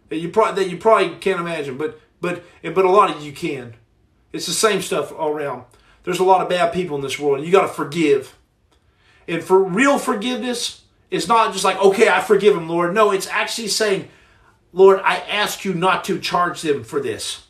that 0.08 0.18
you 0.18 0.28
probably 0.28 0.64
that 0.64 0.70
you 0.72 0.76
probably 0.76 1.16
can't 1.18 1.38
imagine, 1.38 1.78
but 1.78 2.00
but 2.20 2.42
but 2.64 2.84
a 2.84 2.90
lot 2.90 3.14
of 3.14 3.22
you 3.22 3.30
can. 3.30 3.76
It's 4.32 4.46
the 4.46 4.52
same 4.52 4.82
stuff 4.82 5.12
all 5.12 5.30
around. 5.30 5.66
There's 6.02 6.18
a 6.18 6.24
lot 6.24 6.40
of 6.40 6.48
bad 6.48 6.72
people 6.72 6.96
in 6.96 7.02
this 7.02 7.20
world, 7.20 7.46
you 7.46 7.52
got 7.52 7.68
to 7.68 7.68
forgive. 7.68 8.36
And 9.28 9.42
for 9.42 9.62
real 9.62 9.98
forgiveness, 9.98 10.82
it's 11.10 11.28
not 11.28 11.52
just 11.52 11.64
like 11.64 11.78
okay, 11.78 12.08
I 12.08 12.20
forgive 12.20 12.56
him, 12.56 12.68
Lord. 12.68 12.94
No, 12.94 13.10
it's 13.10 13.26
actually 13.28 13.68
saying, 13.68 14.08
Lord, 14.72 15.00
I 15.04 15.16
ask 15.16 15.64
you 15.64 15.74
not 15.74 16.04
to 16.04 16.18
charge 16.18 16.62
them 16.62 16.84
for 16.84 17.00
this. 17.00 17.46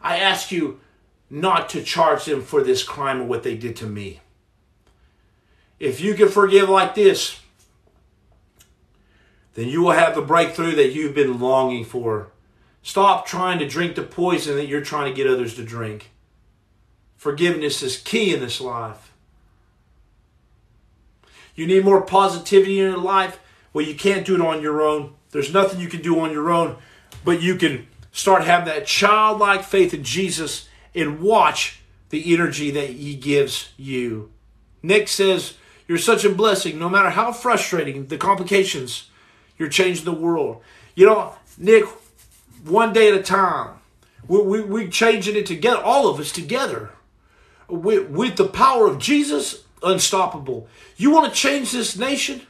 I 0.00 0.18
ask 0.18 0.52
you 0.52 0.80
not 1.30 1.68
to 1.70 1.82
charge 1.82 2.24
them 2.24 2.42
for 2.42 2.62
this 2.62 2.82
crime 2.82 3.22
or 3.22 3.24
what 3.24 3.42
they 3.42 3.56
did 3.56 3.76
to 3.76 3.86
me. 3.86 4.20
If 5.78 6.00
you 6.00 6.14
can 6.14 6.28
forgive 6.28 6.68
like 6.68 6.94
this, 6.94 7.40
then 9.54 9.68
you 9.68 9.82
will 9.82 9.92
have 9.92 10.14
the 10.14 10.22
breakthrough 10.22 10.74
that 10.76 10.92
you've 10.92 11.14
been 11.14 11.40
longing 11.40 11.84
for. 11.84 12.30
Stop 12.82 13.26
trying 13.26 13.58
to 13.58 13.68
drink 13.68 13.96
the 13.96 14.02
poison 14.02 14.56
that 14.56 14.66
you're 14.66 14.80
trying 14.80 15.10
to 15.10 15.16
get 15.16 15.30
others 15.30 15.54
to 15.56 15.64
drink. 15.64 16.10
Forgiveness 17.16 17.82
is 17.82 17.98
key 17.98 18.32
in 18.32 18.40
this 18.40 18.60
life. 18.60 19.07
You 21.58 21.66
need 21.66 21.84
more 21.84 22.02
positivity 22.02 22.78
in 22.78 22.86
your 22.86 22.98
life? 22.98 23.40
Well, 23.72 23.84
you 23.84 23.96
can't 23.96 24.24
do 24.24 24.36
it 24.36 24.40
on 24.40 24.62
your 24.62 24.80
own. 24.80 25.14
There's 25.32 25.52
nothing 25.52 25.80
you 25.80 25.88
can 25.88 26.00
do 26.00 26.20
on 26.20 26.30
your 26.30 26.50
own, 26.50 26.76
but 27.24 27.42
you 27.42 27.56
can 27.56 27.88
start 28.12 28.44
having 28.44 28.66
that 28.66 28.86
childlike 28.86 29.64
faith 29.64 29.92
in 29.92 30.04
Jesus 30.04 30.68
and 30.94 31.20
watch 31.20 31.80
the 32.10 32.32
energy 32.32 32.70
that 32.70 32.90
He 32.90 33.16
gives 33.16 33.72
you. 33.76 34.30
Nick 34.84 35.08
says, 35.08 35.54
You're 35.88 35.98
such 35.98 36.24
a 36.24 36.30
blessing, 36.30 36.78
no 36.78 36.88
matter 36.88 37.10
how 37.10 37.32
frustrating 37.32 38.06
the 38.06 38.18
complications 38.18 39.10
you're 39.58 39.68
changing 39.68 40.04
the 40.04 40.12
world. 40.12 40.62
You 40.94 41.06
know, 41.06 41.34
Nick, 41.58 41.86
one 42.64 42.92
day 42.92 43.08
at 43.08 43.18
a 43.18 43.22
time. 43.22 43.80
We, 44.28 44.42
we, 44.42 44.60
we're 44.60 44.88
changing 44.88 45.34
it 45.34 45.46
together, 45.46 45.82
all 45.82 46.06
of 46.06 46.20
us 46.20 46.30
together. 46.30 46.90
With, 47.66 48.10
with 48.10 48.36
the 48.36 48.46
power 48.46 48.86
of 48.86 49.00
Jesus, 49.00 49.64
unstoppable. 49.82 50.68
You 50.96 51.10
want 51.10 51.32
to 51.32 51.38
change 51.38 51.72
this 51.72 51.96
nation? 51.96 52.42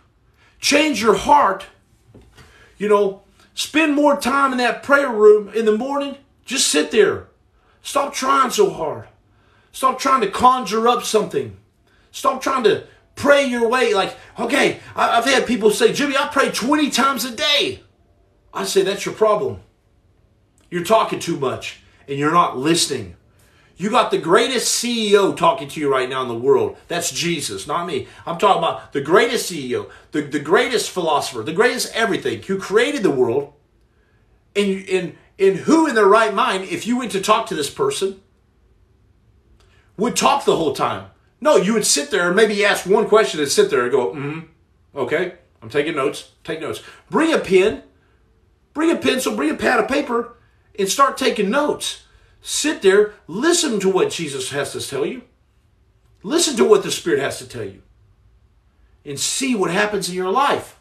Change 0.60 1.02
your 1.02 1.16
heart. 1.16 1.66
You 2.76 2.88
know, 2.88 3.22
spend 3.54 3.94
more 3.94 4.20
time 4.20 4.52
in 4.52 4.58
that 4.58 4.82
prayer 4.82 5.10
room 5.10 5.48
in 5.54 5.64
the 5.64 5.76
morning. 5.76 6.16
Just 6.44 6.68
sit 6.68 6.90
there. 6.90 7.28
Stop 7.82 8.14
trying 8.14 8.50
so 8.50 8.70
hard. 8.70 9.08
Stop 9.72 9.98
trying 9.98 10.20
to 10.22 10.30
conjure 10.30 10.88
up 10.88 11.04
something. 11.04 11.56
Stop 12.10 12.42
trying 12.42 12.64
to 12.64 12.86
pray 13.14 13.44
your 13.44 13.68
way. 13.68 13.94
Like, 13.94 14.16
okay, 14.38 14.80
I've 14.96 15.24
had 15.24 15.46
people 15.46 15.70
say, 15.70 15.92
Jimmy, 15.92 16.16
I 16.16 16.28
pray 16.28 16.50
20 16.50 16.90
times 16.90 17.24
a 17.24 17.30
day. 17.30 17.82
I 18.52 18.64
say, 18.64 18.82
that's 18.82 19.04
your 19.04 19.14
problem. 19.14 19.60
You're 20.70 20.84
talking 20.84 21.18
too 21.20 21.38
much 21.38 21.80
and 22.08 22.18
you're 22.18 22.32
not 22.32 22.56
listening. 22.56 23.16
You 23.78 23.90
got 23.90 24.10
the 24.10 24.18
greatest 24.18 24.82
CEO 24.82 25.36
talking 25.36 25.68
to 25.68 25.80
you 25.80 25.90
right 25.90 26.08
now 26.08 26.20
in 26.22 26.28
the 26.28 26.36
world. 26.36 26.76
That's 26.88 27.12
Jesus, 27.12 27.68
not 27.68 27.86
me. 27.86 28.08
I'm 28.26 28.36
talking 28.36 28.58
about 28.58 28.92
the 28.92 29.00
greatest 29.00 29.50
CEO, 29.50 29.88
the, 30.10 30.22
the 30.22 30.40
greatest 30.40 30.90
philosopher, 30.90 31.44
the 31.44 31.52
greatest 31.52 31.94
everything 31.94 32.42
who 32.42 32.58
created 32.58 33.04
the 33.04 33.10
world. 33.10 33.54
And, 34.56 34.88
and, 34.88 35.16
and 35.38 35.56
who 35.58 35.86
in 35.86 35.94
their 35.94 36.08
right 36.08 36.34
mind, 36.34 36.64
if 36.64 36.88
you 36.88 36.98
went 36.98 37.12
to 37.12 37.20
talk 37.20 37.46
to 37.46 37.54
this 37.54 37.70
person, 37.70 38.20
would 39.96 40.16
talk 40.16 40.44
the 40.44 40.56
whole 40.56 40.74
time? 40.74 41.10
No, 41.40 41.54
you 41.54 41.72
would 41.74 41.86
sit 41.86 42.10
there 42.10 42.26
and 42.26 42.34
maybe 42.34 42.64
ask 42.64 42.84
one 42.84 43.06
question 43.06 43.38
and 43.38 43.48
sit 43.48 43.70
there 43.70 43.82
and 43.82 43.92
go, 43.92 44.10
mm-hmm, 44.10 44.40
okay, 44.96 45.34
I'm 45.62 45.68
taking 45.68 45.94
notes, 45.94 46.32
take 46.42 46.60
notes. 46.60 46.82
Bring 47.10 47.32
a 47.32 47.38
pen, 47.38 47.84
bring 48.74 48.90
a 48.90 48.96
pencil, 48.96 49.36
bring 49.36 49.50
a 49.50 49.56
pad 49.56 49.78
of 49.78 49.86
paper, 49.86 50.36
and 50.76 50.88
start 50.88 51.16
taking 51.16 51.48
notes. 51.48 52.02
Sit 52.40 52.82
there, 52.82 53.14
listen 53.26 53.80
to 53.80 53.88
what 53.88 54.10
Jesus 54.10 54.50
has 54.50 54.72
to 54.72 54.80
tell 54.80 55.04
you. 55.04 55.22
Listen 56.22 56.56
to 56.56 56.64
what 56.64 56.82
the 56.82 56.90
Spirit 56.90 57.20
has 57.20 57.38
to 57.38 57.48
tell 57.48 57.64
you. 57.64 57.82
And 59.04 59.18
see 59.18 59.54
what 59.54 59.70
happens 59.70 60.08
in 60.08 60.14
your 60.14 60.30
life. 60.30 60.78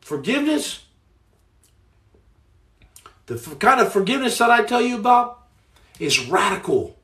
Forgiveness, 0.00 0.84
the 3.26 3.36
kind 3.56 3.80
of 3.80 3.92
forgiveness 3.92 4.38
that 4.38 4.50
I 4.50 4.62
tell 4.62 4.80
you 4.80 4.98
about 4.98 5.46
is 5.98 6.28
radical. 6.28 6.98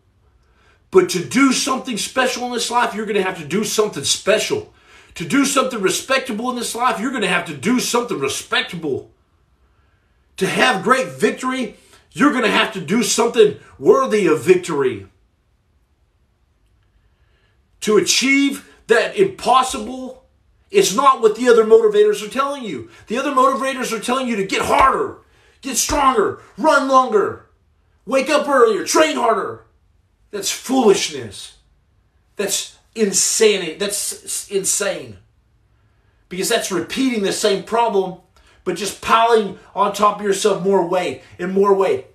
But 0.90 1.10
to 1.10 1.22
do 1.22 1.52
something 1.52 1.98
special 1.98 2.46
in 2.46 2.52
this 2.52 2.70
life, 2.70 2.94
you're 2.94 3.04
going 3.04 3.16
to 3.16 3.22
have 3.22 3.38
to 3.38 3.44
do 3.44 3.64
something 3.64 4.04
special. 4.04 4.72
To 5.14 5.24
do 5.24 5.44
something 5.44 5.80
respectable 5.80 6.50
in 6.50 6.56
this 6.56 6.74
life, 6.74 7.00
you're 7.00 7.10
going 7.10 7.22
to 7.22 7.28
have 7.28 7.46
to 7.46 7.56
do 7.56 7.78
something 7.78 8.18
respectable. 8.18 9.10
To 10.38 10.46
have 10.46 10.82
great 10.82 11.08
victory, 11.08 11.76
you're 12.12 12.32
going 12.32 12.44
to 12.44 12.50
have 12.50 12.72
to 12.72 12.80
do 12.80 13.02
something 13.02 13.58
worthy 13.78 14.26
of 14.26 14.42
victory. 14.42 15.06
To 17.80 17.96
achieve 17.96 18.68
that 18.86 19.16
impossible 19.16 20.24
is 20.70 20.96
not 20.96 21.20
what 21.20 21.36
the 21.36 21.48
other 21.48 21.64
motivators 21.64 22.26
are 22.26 22.30
telling 22.30 22.64
you. 22.64 22.90
The 23.06 23.18
other 23.18 23.30
motivators 23.30 23.92
are 23.92 24.00
telling 24.00 24.26
you 24.26 24.36
to 24.36 24.46
get 24.46 24.62
harder, 24.62 25.18
get 25.60 25.76
stronger, 25.76 26.40
run 26.58 26.88
longer, 26.88 27.46
wake 28.04 28.28
up 28.28 28.48
earlier, 28.48 28.84
train 28.84 29.16
harder. 29.16 29.64
That's 30.30 30.50
foolishness. 30.50 31.58
That's 32.36 32.78
insanity. 32.94 33.74
That's 33.74 34.48
insane. 34.50 35.18
Because 36.28 36.48
that's 36.48 36.72
repeating 36.72 37.22
the 37.22 37.32
same 37.32 37.64
problem, 37.64 38.20
but 38.64 38.76
just 38.76 39.00
piling 39.00 39.58
on 39.74 39.92
top 39.92 40.18
of 40.18 40.26
yourself 40.26 40.62
more 40.62 40.86
weight 40.86 41.22
and 41.38 41.52
more 41.52 41.74
weight 41.74 42.06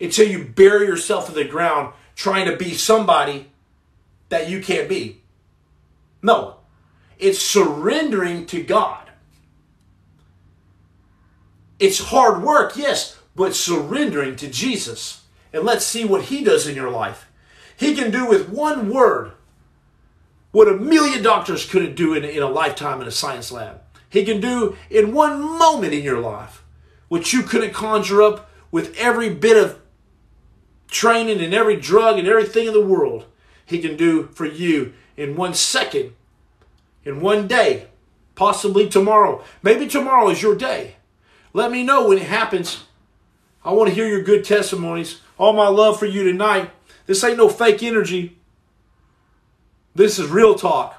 until 0.00 0.26
you 0.26 0.44
bury 0.44 0.86
yourself 0.86 1.28
in 1.28 1.34
the 1.34 1.44
ground 1.44 1.94
trying 2.14 2.46
to 2.46 2.56
be 2.56 2.74
somebody 2.74 3.50
that 4.28 4.48
you 4.48 4.60
can't 4.60 4.88
be. 4.88 5.22
No, 6.22 6.56
it's 7.18 7.38
surrendering 7.38 8.46
to 8.46 8.62
God. 8.62 9.10
It's 11.78 11.98
hard 11.98 12.42
work, 12.42 12.76
yes, 12.76 13.18
but 13.34 13.54
surrendering 13.54 14.36
to 14.36 14.48
Jesus. 14.48 15.22
And 15.52 15.64
let's 15.64 15.84
see 15.84 16.04
what 16.04 16.24
He 16.24 16.44
does 16.44 16.66
in 16.66 16.76
your 16.76 16.90
life. 16.90 17.28
He 17.76 17.94
can 17.94 18.10
do 18.10 18.26
with 18.26 18.48
one 18.48 18.88
word 18.88 19.32
what 20.52 20.68
a 20.68 20.76
million 20.76 21.22
doctors 21.22 21.68
couldn't 21.68 21.96
do 21.96 22.14
in, 22.14 22.24
in 22.24 22.42
a 22.42 22.48
lifetime 22.48 23.00
in 23.00 23.08
a 23.08 23.12
science 23.12 23.50
lab. 23.50 23.80
He 24.08 24.24
can 24.24 24.40
do 24.40 24.76
in 24.90 25.12
one 25.12 25.40
moment 25.40 25.94
in 25.94 26.04
your 26.04 26.20
life 26.20 26.62
what 27.08 27.32
you 27.32 27.42
couldn't 27.42 27.74
conjure 27.74 28.22
up 28.22 28.50
with 28.70 28.96
every 28.96 29.34
bit 29.34 29.56
of 29.56 29.80
training 30.88 31.40
and 31.40 31.54
every 31.54 31.76
drug 31.76 32.18
and 32.18 32.28
everything 32.28 32.66
in 32.66 32.72
the 32.72 32.84
world. 32.84 33.26
He 33.64 33.78
can 33.78 33.96
do 33.96 34.28
for 34.34 34.46
you 34.46 34.92
in 35.16 35.36
one 35.36 35.54
second, 35.54 36.12
in 37.04 37.20
one 37.20 37.46
day, 37.46 37.88
possibly 38.34 38.88
tomorrow. 38.88 39.42
Maybe 39.62 39.86
tomorrow 39.86 40.28
is 40.28 40.42
your 40.42 40.54
day. 40.54 40.96
Let 41.54 41.70
me 41.70 41.82
know 41.82 42.08
when 42.08 42.18
it 42.18 42.28
happens. 42.28 42.84
I 43.64 43.72
want 43.72 43.88
to 43.88 43.94
hear 43.94 44.06
your 44.06 44.22
good 44.22 44.44
testimonies. 44.44 45.20
All 45.38 45.52
my 45.52 45.68
love 45.68 45.98
for 45.98 46.06
you 46.06 46.24
tonight. 46.24 46.70
This 47.06 47.22
ain't 47.24 47.38
no 47.38 47.48
fake 47.48 47.82
energy. 47.82 48.38
This 49.94 50.18
is 50.18 50.28
real 50.28 50.54
talk. 50.54 50.96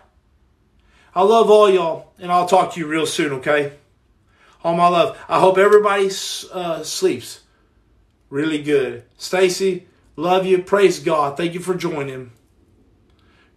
I 1.15 1.23
love 1.23 1.49
all 1.49 1.69
y'all, 1.69 2.13
and 2.19 2.31
I'll 2.31 2.47
talk 2.47 2.73
to 2.73 2.79
you 2.79 2.87
real 2.87 3.05
soon, 3.05 3.33
okay? 3.33 3.73
All 4.63 4.75
my 4.75 4.87
love. 4.87 5.19
I 5.27 5.39
hope 5.39 5.57
everybody 5.57 6.09
uh, 6.51 6.83
sleeps 6.83 7.41
really 8.29 8.61
good. 8.63 9.03
Stacy, 9.15 9.87
love 10.15 10.45
you. 10.45 10.63
Praise 10.63 10.99
God. 10.99 11.37
Thank 11.37 11.53
you 11.53 11.59
for 11.59 11.75
joining. 11.75 12.31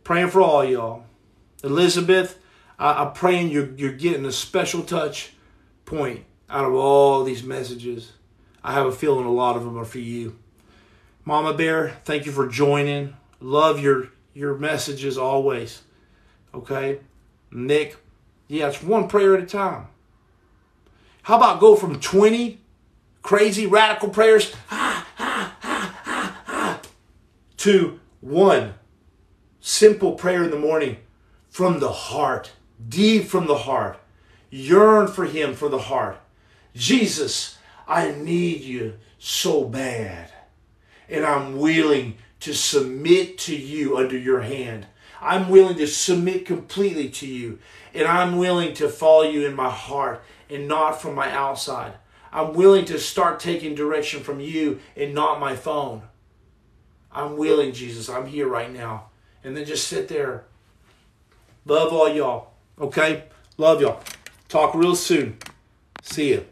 Praying 0.05 0.29
for 0.29 0.43
all 0.43 0.65
y'all. 0.65 1.05
Elizabeth, 1.65 2.39
I, 2.79 3.07
am 3.07 3.13
praying 3.13 3.49
you're, 3.49 3.71
you're 3.77 3.93
getting 3.93 4.27
a 4.27 4.33
special 4.33 4.83
touch 4.83 5.33
point 5.87 6.25
out 6.51 6.67
of 6.67 6.75
all 6.75 7.25
these 7.25 7.43
messages. 7.43 8.13
I 8.63 8.75
have 8.75 8.87
a 8.87 8.93
feeling 8.93 9.25
a 9.25 9.33
lot 9.33 9.57
of 9.57 9.65
them 9.65 9.79
are 9.79 9.85
for 9.87 9.99
you. 9.99 10.39
Mama 11.25 11.55
Bear, 11.55 11.97
thank 12.05 12.27
you 12.27 12.33
for 12.33 12.47
joining. 12.47 13.17
Love 13.41 13.81
your 13.81 14.11
your 14.37 14.55
messages 14.55 15.17
always. 15.17 15.81
Okay? 16.53 17.01
Nick, 17.51 17.97
yeah, 18.49 18.69
it's 18.69 18.83
one 18.83 19.09
prayer 19.09 19.35
at 19.35 19.43
a 19.43 19.47
time. 19.47 19.87
How 21.23 21.39
about 21.39 21.59
go 21.59 21.75
from 21.75 21.99
20 21.99 22.61
crazy 23.23 23.67
radical 23.67 24.11
prayers 24.11 24.55
to 27.57 27.99
one 28.21 28.75
simple 29.59 30.13
prayer 30.13 30.45
in 30.45 30.51
the 30.51 30.59
morning 30.59 30.99
from 31.49 31.81
the 31.81 31.93
heart, 31.93 32.53
deep 32.87 33.25
from 33.25 33.47
the 33.47 33.57
heart. 33.57 33.99
Yearn 34.51 35.09
for 35.09 35.25
Him 35.25 35.55
from 35.55 35.71
the 35.71 35.79
heart. 35.79 36.21
Jesus, 36.75 37.57
I 37.89 38.11
need 38.11 38.61
you 38.61 38.99
so 39.19 39.65
bad 39.65 40.31
and 41.09 41.25
I'm 41.25 41.59
willing 41.59 42.19
to 42.47 42.55
submit 42.55 43.39
to 43.39 43.57
you 43.57 43.97
under 43.97 44.17
your 44.17 44.43
hand. 44.43 44.87
I'm 45.21 45.49
willing 45.49 45.77
to 45.79 45.89
submit 45.89 46.47
completely 46.47 47.09
to 47.09 47.27
you, 47.27 47.59
and 47.93 48.07
I'm 48.07 48.39
willing 48.39 48.73
to 48.75 48.89
follow 48.89 49.25
you 49.25 49.45
in 49.45 49.57
my 49.57 49.69
heart 49.69 50.23
and 50.49 50.69
not 50.69 51.03
from 51.03 51.17
my 51.17 51.29
outside. 51.33 51.95
I'm 52.33 52.55
willing 52.55 52.85
to 52.85 53.01
start 53.01 53.41
taking 53.41 53.75
direction 53.75 54.23
from 54.23 54.39
you 54.39 54.79
and 54.97 55.13
not 55.13 55.41
my 55.41 55.57
phone. 55.57 56.03
I'm 57.11 57.37
willing, 57.37 57.73
Jesus. 57.73 58.09
I'm 58.09 58.27
here 58.27 58.47
right 58.47 58.73
now. 58.73 59.07
And 59.43 59.57
then 59.57 59.65
just 59.65 59.89
sit 59.89 60.07
there. 60.07 60.45
Love 61.65 61.93
all 61.93 62.09
y'all. 62.09 62.51
Okay? 62.81 63.25
Love 63.57 63.81
y'all. 63.81 64.01
Talk 64.49 64.73
real 64.73 64.95
soon. 64.95 65.39
See 66.01 66.29
you. 66.29 66.47